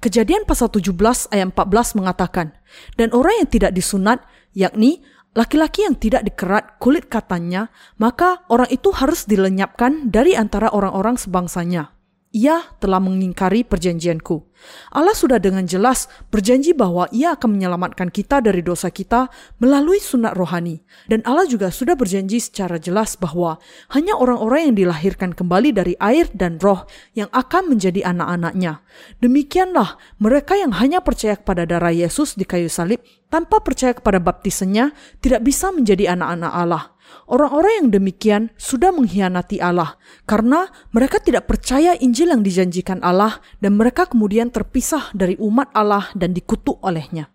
Kejadian 0.03 0.43
pasal 0.43 0.69
17 0.69 1.31
ayat 1.31 1.47
14 1.55 1.97
mengatakan, 1.99 2.53
Dan 2.99 3.15
orang 3.15 3.43
yang 3.43 3.49
tidak 3.49 3.71
disunat, 3.71 4.21
yakni 4.53 5.01
laki-laki 5.33 5.85
yang 5.85 5.97
tidak 5.97 6.21
dikerat 6.25 6.77
kulit 6.77 7.09
katanya, 7.09 7.73
maka 7.97 8.45
orang 8.49 8.69
itu 8.69 8.93
harus 8.93 9.25
dilenyapkan 9.25 10.09
dari 10.13 10.37
antara 10.37 10.69
orang-orang 10.69 11.17
sebangsanya. 11.17 11.89
Ia 12.33 12.65
telah 12.81 12.97
mengingkari 12.97 13.61
perjanjianku. 13.61 14.41
Allah 14.89 15.13
sudah 15.13 15.37
dengan 15.37 15.69
jelas 15.69 16.09
berjanji 16.33 16.73
bahwa 16.73 17.05
ia 17.13 17.37
akan 17.37 17.61
menyelamatkan 17.61 18.09
kita 18.09 18.41
dari 18.41 18.65
dosa 18.65 18.89
kita 18.89 19.29
melalui 19.61 20.01
sunat 20.01 20.33
rohani. 20.33 20.81
Dan 21.05 21.21
Allah 21.29 21.45
juga 21.45 21.69
sudah 21.69 21.93
berjanji 21.93 22.41
secara 22.41 22.81
jelas 22.81 23.13
bahwa 23.21 23.61
hanya 23.93 24.17
orang-orang 24.17 24.73
yang 24.73 24.75
dilahirkan 24.81 25.37
kembali 25.37 25.77
dari 25.77 25.93
air 26.01 26.25
dan 26.33 26.57
roh 26.57 26.89
yang 27.13 27.29
akan 27.29 27.69
menjadi 27.69 28.01
anak-anaknya. 28.01 28.81
Demikianlah 29.21 30.01
mereka 30.17 30.57
yang 30.57 30.73
hanya 30.73 31.05
percaya 31.05 31.37
kepada 31.37 31.69
darah 31.69 31.93
Yesus 31.93 32.33
di 32.33 32.49
kayu 32.49 32.65
salib 32.65 33.05
tanpa 33.29 33.61
percaya 33.61 33.93
kepada 33.93 34.17
baptisannya 34.17 34.89
tidak 35.21 35.45
bisa 35.45 35.69
menjadi 35.69 36.17
anak-anak 36.17 36.49
Allah. 36.49 36.92
Orang-orang 37.29 37.85
yang 37.85 37.89
demikian 37.89 38.43
sudah 38.59 38.91
mengkhianati 38.91 39.63
Allah 39.63 39.95
karena 40.27 40.67
mereka 40.91 41.23
tidak 41.23 41.47
percaya 41.47 41.95
Injil 41.97 42.35
yang 42.35 42.43
dijanjikan 42.43 42.99
Allah 42.99 43.39
dan 43.63 43.79
mereka 43.79 44.05
kemudian 44.05 44.51
terpisah 44.51 45.09
dari 45.15 45.39
umat 45.39 45.71
Allah 45.71 46.11
dan 46.13 46.35
dikutuk 46.35 46.77
olehnya. 46.83 47.31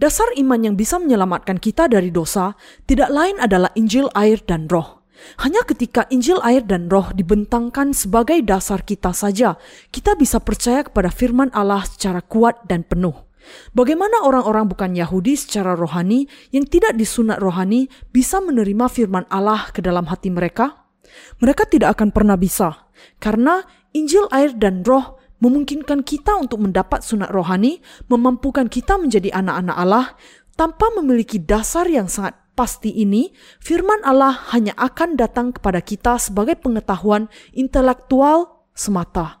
Dasar 0.00 0.26
iman 0.34 0.60
yang 0.60 0.74
bisa 0.74 0.98
menyelamatkan 0.98 1.62
kita 1.62 1.86
dari 1.86 2.10
dosa 2.10 2.58
tidak 2.90 3.12
lain 3.12 3.38
adalah 3.38 3.70
Injil 3.78 4.10
air 4.18 4.42
dan 4.42 4.66
roh. 4.66 5.04
Hanya 5.44 5.62
ketika 5.68 6.08
Injil 6.08 6.40
air 6.40 6.64
dan 6.64 6.88
roh 6.88 7.12
dibentangkan 7.12 7.92
sebagai 7.92 8.40
dasar 8.40 8.80
kita 8.82 9.12
saja, 9.12 9.60
kita 9.92 10.16
bisa 10.16 10.40
percaya 10.40 10.80
kepada 10.82 11.12
firman 11.12 11.52
Allah 11.52 11.84
secara 11.84 12.24
kuat 12.24 12.64
dan 12.66 12.82
penuh. 12.82 13.29
Bagaimana 13.72 14.24
orang-orang 14.24 14.68
bukan 14.68 14.90
Yahudi 14.94 15.36
secara 15.36 15.72
rohani 15.74 16.28
yang 16.52 16.68
tidak 16.68 16.96
disunat 16.96 17.40
rohani 17.40 17.88
bisa 18.12 18.38
menerima 18.40 18.86
firman 18.92 19.24
Allah 19.32 19.68
ke 19.72 19.80
dalam 19.80 20.08
hati 20.08 20.28
mereka? 20.28 20.88
Mereka 21.42 21.66
tidak 21.66 21.98
akan 21.98 22.14
pernah 22.14 22.38
bisa, 22.38 22.86
karena 23.18 23.66
Injil 23.90 24.30
air 24.30 24.54
dan 24.54 24.86
roh 24.86 25.18
memungkinkan 25.40 26.04
kita 26.04 26.36
untuk 26.36 26.62
mendapat 26.62 27.00
sunat 27.00 27.32
rohani, 27.32 27.80
memampukan 28.06 28.68
kita 28.68 29.00
menjadi 29.00 29.32
anak-anak 29.34 29.76
Allah, 29.76 30.06
tanpa 30.54 30.92
memiliki 30.92 31.40
dasar 31.40 31.88
yang 31.88 32.06
sangat 32.06 32.36
pasti 32.52 32.92
ini, 32.92 33.32
firman 33.58 34.04
Allah 34.04 34.36
hanya 34.52 34.76
akan 34.76 35.16
datang 35.16 35.56
kepada 35.56 35.80
kita 35.80 36.20
sebagai 36.20 36.60
pengetahuan 36.60 37.32
intelektual 37.56 38.68
semata. 38.76 39.39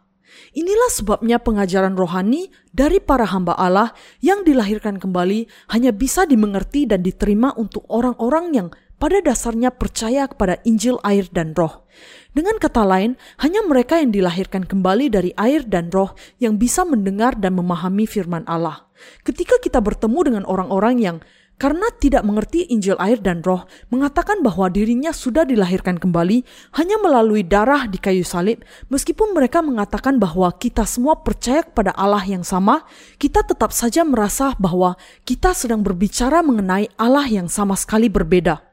Inilah 0.54 0.90
sebabnya 0.90 1.38
pengajaran 1.38 1.94
rohani 1.94 2.50
dari 2.70 2.98
para 2.98 3.26
hamba 3.28 3.54
Allah 3.54 3.94
yang 4.22 4.42
dilahirkan 4.42 4.98
kembali 4.98 5.46
hanya 5.74 5.90
bisa 5.94 6.26
dimengerti 6.26 6.86
dan 6.86 7.06
diterima 7.06 7.54
untuk 7.54 7.86
orang-orang 7.86 8.46
yang 8.54 8.68
pada 9.00 9.16
dasarnya 9.24 9.72
percaya 9.72 10.28
kepada 10.28 10.60
Injil 10.68 11.00
air 11.00 11.24
dan 11.32 11.56
roh. 11.56 11.88
Dengan 12.30 12.60
kata 12.60 12.84
lain, 12.84 13.16
hanya 13.40 13.64
mereka 13.64 13.96
yang 13.98 14.12
dilahirkan 14.12 14.68
kembali 14.68 15.08
dari 15.08 15.32
air 15.40 15.64
dan 15.64 15.88
roh 15.88 16.12
yang 16.38 16.60
bisa 16.60 16.84
mendengar 16.84 17.34
dan 17.34 17.56
memahami 17.56 18.04
firman 18.04 18.44
Allah. 18.44 18.86
Ketika 19.24 19.56
kita 19.56 19.80
bertemu 19.80 20.20
dengan 20.30 20.44
orang-orang 20.44 20.96
yang 21.00 21.16
karena 21.60 21.92
tidak 22.00 22.24
mengerti 22.24 22.64
Injil 22.72 22.96
air 22.96 23.20
dan 23.20 23.44
roh, 23.44 23.68
mengatakan 23.92 24.40
bahwa 24.40 24.72
dirinya 24.72 25.12
sudah 25.12 25.44
dilahirkan 25.44 26.00
kembali 26.00 26.40
hanya 26.80 26.96
melalui 26.96 27.44
darah 27.44 27.84
di 27.84 28.00
kayu 28.00 28.24
salib, 28.24 28.64
meskipun 28.88 29.36
mereka 29.36 29.60
mengatakan 29.60 30.16
bahwa 30.16 30.48
kita 30.56 30.88
semua 30.88 31.20
percaya 31.20 31.60
kepada 31.60 31.92
Allah 31.92 32.24
yang 32.24 32.40
sama, 32.40 32.88
kita 33.20 33.44
tetap 33.44 33.76
saja 33.76 34.08
merasa 34.08 34.56
bahwa 34.56 34.96
kita 35.28 35.52
sedang 35.52 35.84
berbicara 35.84 36.40
mengenai 36.40 36.88
Allah 36.96 37.28
yang 37.28 37.52
sama 37.52 37.76
sekali 37.76 38.08
berbeda. 38.08 38.64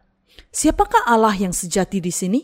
Siapakah 0.47 1.03
Allah 1.11 1.35
yang 1.35 1.51
sejati 1.51 1.99
di 1.99 2.09
sini? 2.09 2.39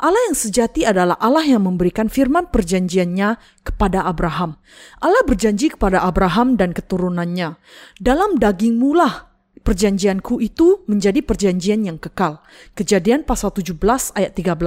Allah 0.00 0.18
yang 0.32 0.36
sejati 0.36 0.88
adalah 0.88 1.20
Allah 1.20 1.44
yang 1.44 1.68
memberikan 1.68 2.08
firman 2.08 2.48
perjanjiannya 2.48 3.36
kepada 3.60 4.08
Abraham. 4.08 4.56
Allah 5.04 5.20
berjanji 5.28 5.76
kepada 5.76 6.00
Abraham 6.00 6.56
dan 6.56 6.72
keturunannya, 6.72 7.60
"Dalam 8.00 8.40
dagingmu 8.40 8.96
lah 8.96 9.31
perjanjianku 9.62 10.42
itu 10.42 10.82
menjadi 10.90 11.22
perjanjian 11.22 11.86
yang 11.86 11.96
kekal. 11.96 12.42
Kejadian 12.74 13.22
pasal 13.22 13.54
17 13.54 13.78
ayat 14.18 14.34
13. 14.34 14.58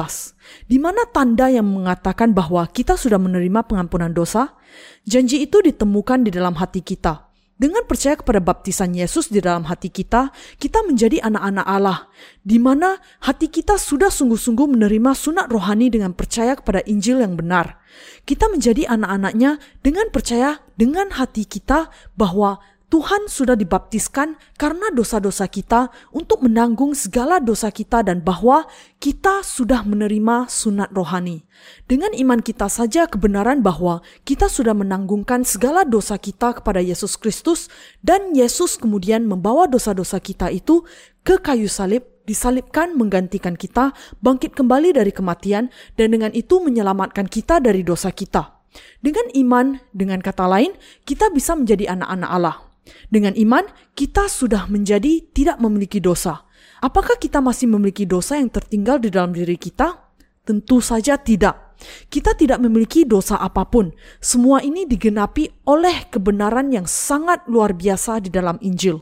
Di 0.71 0.77
mana 0.79 1.03
tanda 1.11 1.51
yang 1.51 1.67
mengatakan 1.67 2.31
bahwa 2.31 2.63
kita 2.71 2.95
sudah 2.95 3.19
menerima 3.19 3.67
pengampunan 3.67 4.15
dosa? 4.15 4.55
Janji 5.03 5.43
itu 5.43 5.61
ditemukan 5.61 6.25
di 6.25 6.31
dalam 6.31 6.55
hati 6.57 6.81
kita. 6.81 7.25
Dengan 7.55 7.87
percaya 7.87 8.19
kepada 8.19 8.43
baptisan 8.43 8.91
Yesus 8.91 9.31
di 9.31 9.39
dalam 9.39 9.63
hati 9.71 9.87
kita, 9.87 10.27
kita 10.59 10.83
menjadi 10.83 11.23
anak-anak 11.23 11.63
Allah, 11.63 12.11
di 12.43 12.59
mana 12.59 12.99
hati 13.23 13.47
kita 13.47 13.79
sudah 13.79 14.11
sungguh-sungguh 14.11 14.75
menerima 14.75 15.15
sunat 15.15 15.47
rohani 15.47 15.87
dengan 15.87 16.11
percaya 16.11 16.59
kepada 16.59 16.83
Injil 16.83 17.23
yang 17.23 17.39
benar. 17.39 17.79
Kita 18.27 18.51
menjadi 18.51 18.91
anak-anaknya 18.91 19.63
dengan 19.79 20.11
percaya 20.11 20.59
dengan 20.75 21.15
hati 21.15 21.47
kita 21.47 21.87
bahwa 22.19 22.59
Tuhan 22.95 23.27
sudah 23.27 23.59
dibaptiskan 23.59 24.39
karena 24.55 24.87
dosa-dosa 24.87 25.51
kita 25.51 25.91
untuk 26.15 26.47
menanggung 26.47 26.95
segala 26.95 27.43
dosa 27.43 27.67
kita 27.67 27.99
dan 28.07 28.23
bahwa 28.23 28.71
kita 29.03 29.43
sudah 29.43 29.83
menerima 29.83 30.47
sunat 30.47 30.95
rohani. 30.95 31.43
Dengan 31.91 32.15
iman 32.15 32.39
kita 32.39 32.71
saja 32.71 33.03
kebenaran 33.03 33.59
bahwa 33.59 33.99
kita 34.23 34.47
sudah 34.47 34.71
menanggungkan 34.71 35.43
segala 35.43 35.83
dosa 35.83 36.15
kita 36.15 36.55
kepada 36.55 36.79
Yesus 36.79 37.19
Kristus 37.19 37.67
dan 37.99 38.31
Yesus 38.31 38.79
kemudian 38.79 39.27
membawa 39.27 39.67
dosa-dosa 39.67 40.23
kita 40.23 40.47
itu 40.55 40.87
ke 41.27 41.35
kayu 41.43 41.67
salib 41.67 42.07
disalibkan 42.23 42.95
menggantikan 42.95 43.59
kita 43.59 43.91
bangkit 44.23 44.55
kembali 44.55 44.95
dari 44.95 45.11
kematian 45.11 45.67
dan 45.99 46.15
dengan 46.15 46.31
itu 46.31 46.63
menyelamatkan 46.63 47.27
kita 47.27 47.59
dari 47.59 47.83
dosa 47.83 48.15
kita. 48.15 48.55
Dengan 49.03 49.27
iman, 49.35 49.83
dengan 49.91 50.23
kata 50.23 50.47
lain, 50.47 50.71
kita 51.03 51.27
bisa 51.35 51.59
menjadi 51.59 51.91
anak-anak 51.91 52.31
Allah. 52.31 52.64
Dengan 53.09 53.33
iman, 53.33 53.65
kita 53.97 54.29
sudah 54.29 54.69
menjadi 54.69 55.25
tidak 55.33 55.57
memiliki 55.57 55.97
dosa. 55.97 56.45
Apakah 56.81 57.17
kita 57.17 57.41
masih 57.41 57.65
memiliki 57.71 58.05
dosa 58.05 58.37
yang 58.37 58.53
tertinggal 58.53 59.01
di 59.01 59.09
dalam 59.09 59.33
diri 59.33 59.57
kita? 59.57 60.13
Tentu 60.45 60.77
saja 60.77 61.17
tidak. 61.17 61.75
Kita 62.07 62.37
tidak 62.37 62.61
memiliki 62.61 63.03
dosa 63.03 63.41
apa 63.41 63.67
pun. 63.67 63.91
Semua 64.21 64.61
ini 64.61 64.85
digenapi 64.87 65.67
oleh 65.67 66.07
kebenaran 66.07 66.71
yang 66.71 66.87
sangat 66.87 67.43
luar 67.49 67.75
biasa 67.75 68.23
di 68.23 68.29
dalam 68.31 68.61
Injil. 68.61 69.01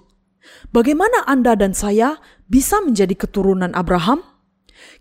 Bagaimana 0.72 1.24
Anda 1.28 1.56
dan 1.56 1.72
saya 1.76 2.20
bisa 2.48 2.84
menjadi 2.84 3.16
keturunan 3.16 3.72
Abraham? 3.76 4.33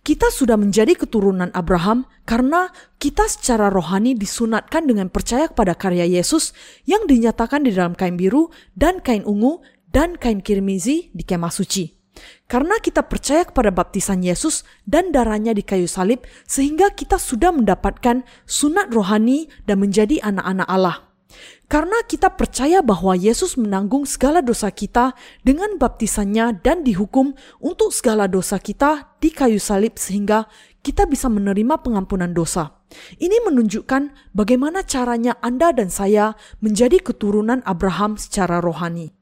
Kita 0.03 0.35
sudah 0.35 0.59
menjadi 0.59 0.99
keturunan 0.99 1.55
Abraham 1.55 2.11
karena 2.27 2.75
kita 2.99 3.31
secara 3.31 3.71
rohani 3.71 4.19
disunatkan 4.19 4.83
dengan 4.91 5.07
percaya 5.07 5.47
kepada 5.47 5.79
karya 5.79 6.03
Yesus 6.03 6.51
yang 6.91 7.07
dinyatakan 7.07 7.63
di 7.63 7.71
dalam 7.71 7.95
kain 7.95 8.19
biru 8.19 8.51
dan 8.75 8.99
kain 8.99 9.23
ungu 9.23 9.63
dan 9.95 10.19
kain 10.19 10.43
kirmizi 10.43 11.15
di 11.15 11.23
kemah 11.23 11.55
suci. 11.55 11.95
Karena 12.51 12.83
kita 12.83 13.07
percaya 13.07 13.47
kepada 13.47 13.71
baptisan 13.71 14.27
Yesus 14.27 14.67
dan 14.91 15.15
darahnya 15.15 15.55
di 15.55 15.63
kayu 15.63 15.87
salib, 15.87 16.27
sehingga 16.51 16.91
kita 16.91 17.17
sudah 17.23 17.55
mendapatkan 17.55 18.27
sunat 18.43 18.91
rohani 18.91 19.47
dan 19.71 19.79
menjadi 19.79 20.19
anak-anak 20.19 20.67
Allah. 20.67 21.12
Karena 21.73 22.05
kita 22.05 22.37
percaya 22.37 22.85
bahwa 22.85 23.17
Yesus 23.17 23.57
menanggung 23.57 24.05
segala 24.05 24.45
dosa 24.45 24.69
kita 24.69 25.17
dengan 25.41 25.81
baptisannya 25.81 26.61
dan 26.61 26.85
dihukum 26.85 27.33
untuk 27.65 27.97
segala 27.97 28.29
dosa 28.29 28.61
kita 28.61 29.17
di 29.25 29.33
kayu 29.33 29.57
salib 29.57 29.97
sehingga 29.97 30.53
kita 30.85 31.09
bisa 31.09 31.33
menerima 31.33 31.81
pengampunan 31.81 32.29
dosa. 32.37 32.77
Ini 33.17 33.49
menunjukkan 33.49 34.37
bagaimana 34.37 34.85
caranya 34.85 35.41
Anda 35.41 35.73
dan 35.73 35.89
saya 35.89 36.37
menjadi 36.61 37.01
keturunan 37.01 37.65
Abraham 37.65 38.21
secara 38.21 38.61
rohani. 38.61 39.17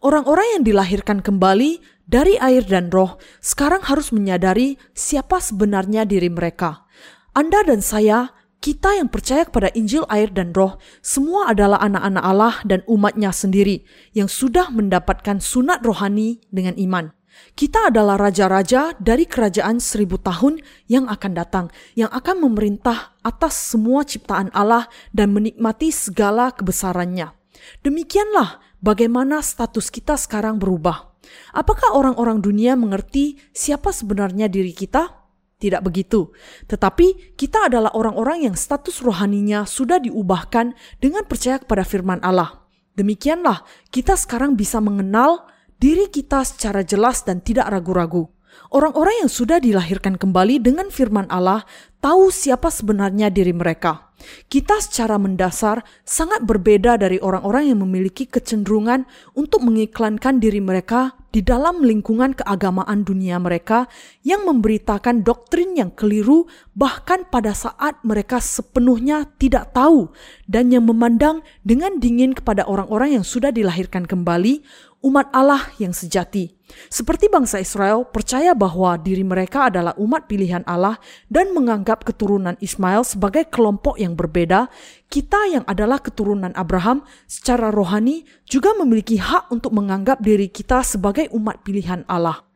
Orang-orang 0.00 0.56
yang 0.56 0.62
dilahirkan 0.64 1.20
kembali 1.20 1.84
dari 2.08 2.40
air 2.40 2.64
dan 2.64 2.88
roh 2.88 3.20
sekarang 3.44 3.84
harus 3.84 4.08
menyadari 4.08 4.80
siapa 4.96 5.36
sebenarnya 5.36 6.08
diri 6.08 6.32
mereka. 6.32 6.88
Anda 7.36 7.60
dan 7.60 7.84
saya 7.84 8.32
kita 8.60 8.92
yang 9.00 9.08
percaya 9.08 9.48
kepada 9.48 9.72
Injil 9.72 10.04
air 10.12 10.28
dan 10.28 10.52
roh, 10.52 10.76
semua 11.00 11.48
adalah 11.48 11.80
anak-anak 11.80 12.24
Allah 12.24 12.54
dan 12.68 12.84
umatnya 12.84 13.32
sendiri 13.32 13.88
yang 14.12 14.28
sudah 14.28 14.68
mendapatkan 14.68 15.40
sunat 15.40 15.80
rohani 15.80 16.44
dengan 16.52 16.76
iman. 16.76 17.16
Kita 17.56 17.88
adalah 17.88 18.20
raja-raja 18.20 18.92
dari 19.00 19.24
kerajaan 19.24 19.80
seribu 19.80 20.20
tahun 20.20 20.60
yang 20.92 21.08
akan 21.08 21.32
datang, 21.32 21.66
yang 21.96 22.12
akan 22.12 22.44
memerintah 22.44 23.16
atas 23.24 23.56
semua 23.72 24.04
ciptaan 24.04 24.52
Allah 24.52 24.92
dan 25.16 25.32
menikmati 25.32 25.88
segala 25.88 26.52
kebesarannya. 26.52 27.32
Demikianlah 27.80 28.60
bagaimana 28.84 29.40
status 29.40 29.88
kita 29.88 30.20
sekarang 30.20 30.60
berubah. 30.60 31.16
Apakah 31.56 31.96
orang-orang 31.96 32.44
dunia 32.44 32.76
mengerti 32.76 33.40
siapa 33.56 33.88
sebenarnya 33.94 34.50
diri 34.50 34.76
kita? 34.76 35.19
Tidak 35.60 35.84
begitu. 35.84 36.32
Tetapi 36.64 37.36
kita 37.36 37.68
adalah 37.68 37.92
orang-orang 37.92 38.48
yang 38.48 38.56
status 38.56 39.04
rohaninya 39.04 39.68
sudah 39.68 40.00
diubahkan 40.00 40.72
dengan 40.96 41.28
percaya 41.28 41.60
kepada 41.60 41.84
firman 41.84 42.16
Allah. 42.24 42.64
Demikianlah 42.96 43.68
kita 43.92 44.16
sekarang 44.16 44.56
bisa 44.56 44.80
mengenal 44.80 45.44
diri 45.76 46.08
kita 46.08 46.48
secara 46.48 46.80
jelas 46.80 47.20
dan 47.28 47.44
tidak 47.44 47.68
ragu-ragu. 47.68 48.32
Orang-orang 48.70 49.26
yang 49.26 49.30
sudah 49.30 49.58
dilahirkan 49.58 50.14
kembali 50.14 50.62
dengan 50.62 50.88
firman 50.94 51.26
Allah 51.26 51.66
tahu 51.98 52.30
siapa 52.30 52.70
sebenarnya 52.70 53.28
diri 53.28 53.50
mereka. 53.50 54.10
Kita 54.52 54.78
secara 54.84 55.16
mendasar 55.16 55.80
sangat 56.04 56.44
berbeda 56.44 57.00
dari 57.00 57.16
orang-orang 57.18 57.72
yang 57.72 57.80
memiliki 57.80 58.28
kecenderungan 58.28 59.08
untuk 59.32 59.64
mengiklankan 59.64 60.38
diri 60.38 60.60
mereka 60.60 61.16
di 61.30 61.40
dalam 61.46 61.80
lingkungan 61.80 62.34
keagamaan 62.34 63.06
dunia 63.06 63.38
mereka 63.38 63.86
yang 64.26 64.42
memberitakan 64.44 65.22
doktrin 65.22 65.78
yang 65.78 65.94
keliru 65.94 66.50
bahkan 66.74 67.22
pada 67.30 67.54
saat 67.54 68.02
mereka 68.02 68.42
sepenuhnya 68.42 69.30
tidak 69.38 69.70
tahu 69.70 70.10
dan 70.50 70.74
yang 70.74 70.90
memandang 70.90 71.46
dengan 71.62 72.02
dingin 72.02 72.34
kepada 72.34 72.66
orang-orang 72.66 73.22
yang 73.22 73.24
sudah 73.24 73.54
dilahirkan 73.54 74.10
kembali 74.10 74.66
umat 75.00 75.32
Allah 75.32 75.72
yang 75.80 75.96
sejati. 75.96 76.52
Seperti 76.86 77.26
bangsa 77.26 77.58
Israel 77.58 78.06
percaya 78.06 78.54
bahwa 78.54 78.94
diri 79.00 79.26
mereka 79.26 79.72
adalah 79.72 79.96
umat 79.98 80.30
pilihan 80.30 80.62
Allah 80.68 81.00
dan 81.26 81.50
menganggap 81.56 82.06
keturunan 82.06 82.54
Ismail 82.62 83.02
sebagai 83.02 83.48
kelompok 83.50 83.98
yang 83.98 84.14
berbeda, 84.14 84.70
kita 85.10 85.50
yang 85.50 85.64
adalah 85.66 85.98
keturunan 85.98 86.54
Abraham 86.54 87.02
secara 87.26 87.72
rohani 87.74 88.22
juga 88.46 88.76
memiliki 88.78 89.18
hak 89.18 89.50
untuk 89.50 89.74
menganggap 89.74 90.22
diri 90.22 90.46
kita 90.46 90.86
sebagai 90.86 91.26
umat 91.34 91.64
pilihan 91.66 92.06
Allah. 92.06 92.49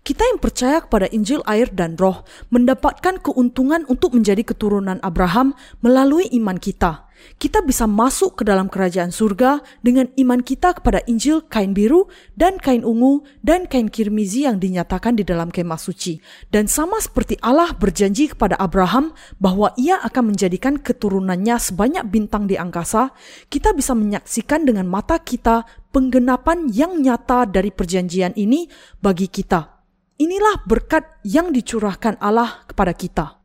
Kita 0.00 0.24
yang 0.24 0.40
percaya 0.40 0.80
kepada 0.80 1.12
Injil 1.12 1.44
air 1.44 1.68
dan 1.68 1.92
roh 2.00 2.24
mendapatkan 2.48 3.20
keuntungan 3.20 3.84
untuk 3.84 4.16
menjadi 4.16 4.40
keturunan 4.40 4.96
Abraham 5.04 5.52
melalui 5.84 6.24
iman 6.40 6.56
kita. 6.56 7.10
Kita 7.36 7.60
bisa 7.60 7.84
masuk 7.84 8.40
ke 8.40 8.42
dalam 8.48 8.72
kerajaan 8.72 9.12
surga 9.12 9.60
dengan 9.84 10.08
iman 10.16 10.40
kita 10.40 10.80
kepada 10.80 11.04
Injil 11.04 11.44
kain 11.52 11.76
biru 11.76 12.08
dan 12.32 12.56
kain 12.56 12.80
ungu 12.80 13.28
dan 13.44 13.68
kain 13.68 13.92
kirmizi 13.92 14.48
yang 14.48 14.56
dinyatakan 14.56 15.20
di 15.20 15.24
dalam 15.28 15.52
kemah 15.52 15.76
suci. 15.76 16.16
Dan 16.48 16.64
sama 16.64 16.96
seperti 16.96 17.36
Allah 17.44 17.76
berjanji 17.76 18.32
kepada 18.32 18.56
Abraham 18.56 19.12
bahwa 19.36 19.76
ia 19.76 20.00
akan 20.00 20.32
menjadikan 20.32 20.80
keturunannya 20.80 21.60
sebanyak 21.60 22.08
bintang 22.08 22.48
di 22.48 22.56
angkasa, 22.56 23.12
kita 23.52 23.76
bisa 23.76 23.92
menyaksikan 23.92 24.64
dengan 24.64 24.88
mata 24.88 25.20
kita 25.20 25.68
penggenapan 25.92 26.72
yang 26.72 26.96
nyata 27.04 27.44
dari 27.44 27.68
perjanjian 27.68 28.32
ini 28.40 28.64
bagi 29.04 29.28
kita. 29.28 29.79
Inilah 30.20 30.68
berkat 30.68 31.24
yang 31.24 31.48
dicurahkan 31.48 32.20
Allah 32.20 32.68
kepada 32.68 32.92
kita. 32.92 33.40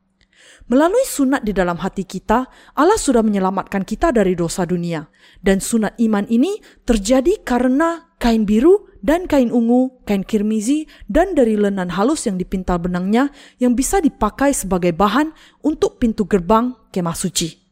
Melalui 0.67 1.07
sunat 1.07 1.47
di 1.47 1.55
dalam 1.55 1.79
hati 1.79 2.03
kita, 2.03 2.51
Allah 2.75 2.99
sudah 2.99 3.23
menyelamatkan 3.23 3.87
kita 3.87 4.11
dari 4.11 4.35
dosa 4.35 4.67
dunia. 4.67 5.07
Dan 5.39 5.63
sunat 5.63 5.95
iman 6.03 6.27
ini 6.27 6.59
terjadi 6.83 7.39
karena 7.47 8.11
kain 8.19 8.43
biru 8.43 8.91
dan 8.99 9.23
kain 9.23 9.55
ungu, 9.55 10.03
kain 10.03 10.27
kirmizi, 10.27 10.83
dan 11.07 11.31
dari 11.31 11.55
lenan 11.55 11.95
halus 11.95 12.27
yang 12.27 12.35
dipintal 12.35 12.81
benangnya 12.81 13.31
yang 13.55 13.71
bisa 13.71 14.03
dipakai 14.03 14.51
sebagai 14.51 14.91
bahan 14.91 15.31
untuk 15.63 15.95
pintu 16.01 16.27
gerbang 16.27 16.75
kemah 16.91 17.15
suci. 17.15 17.64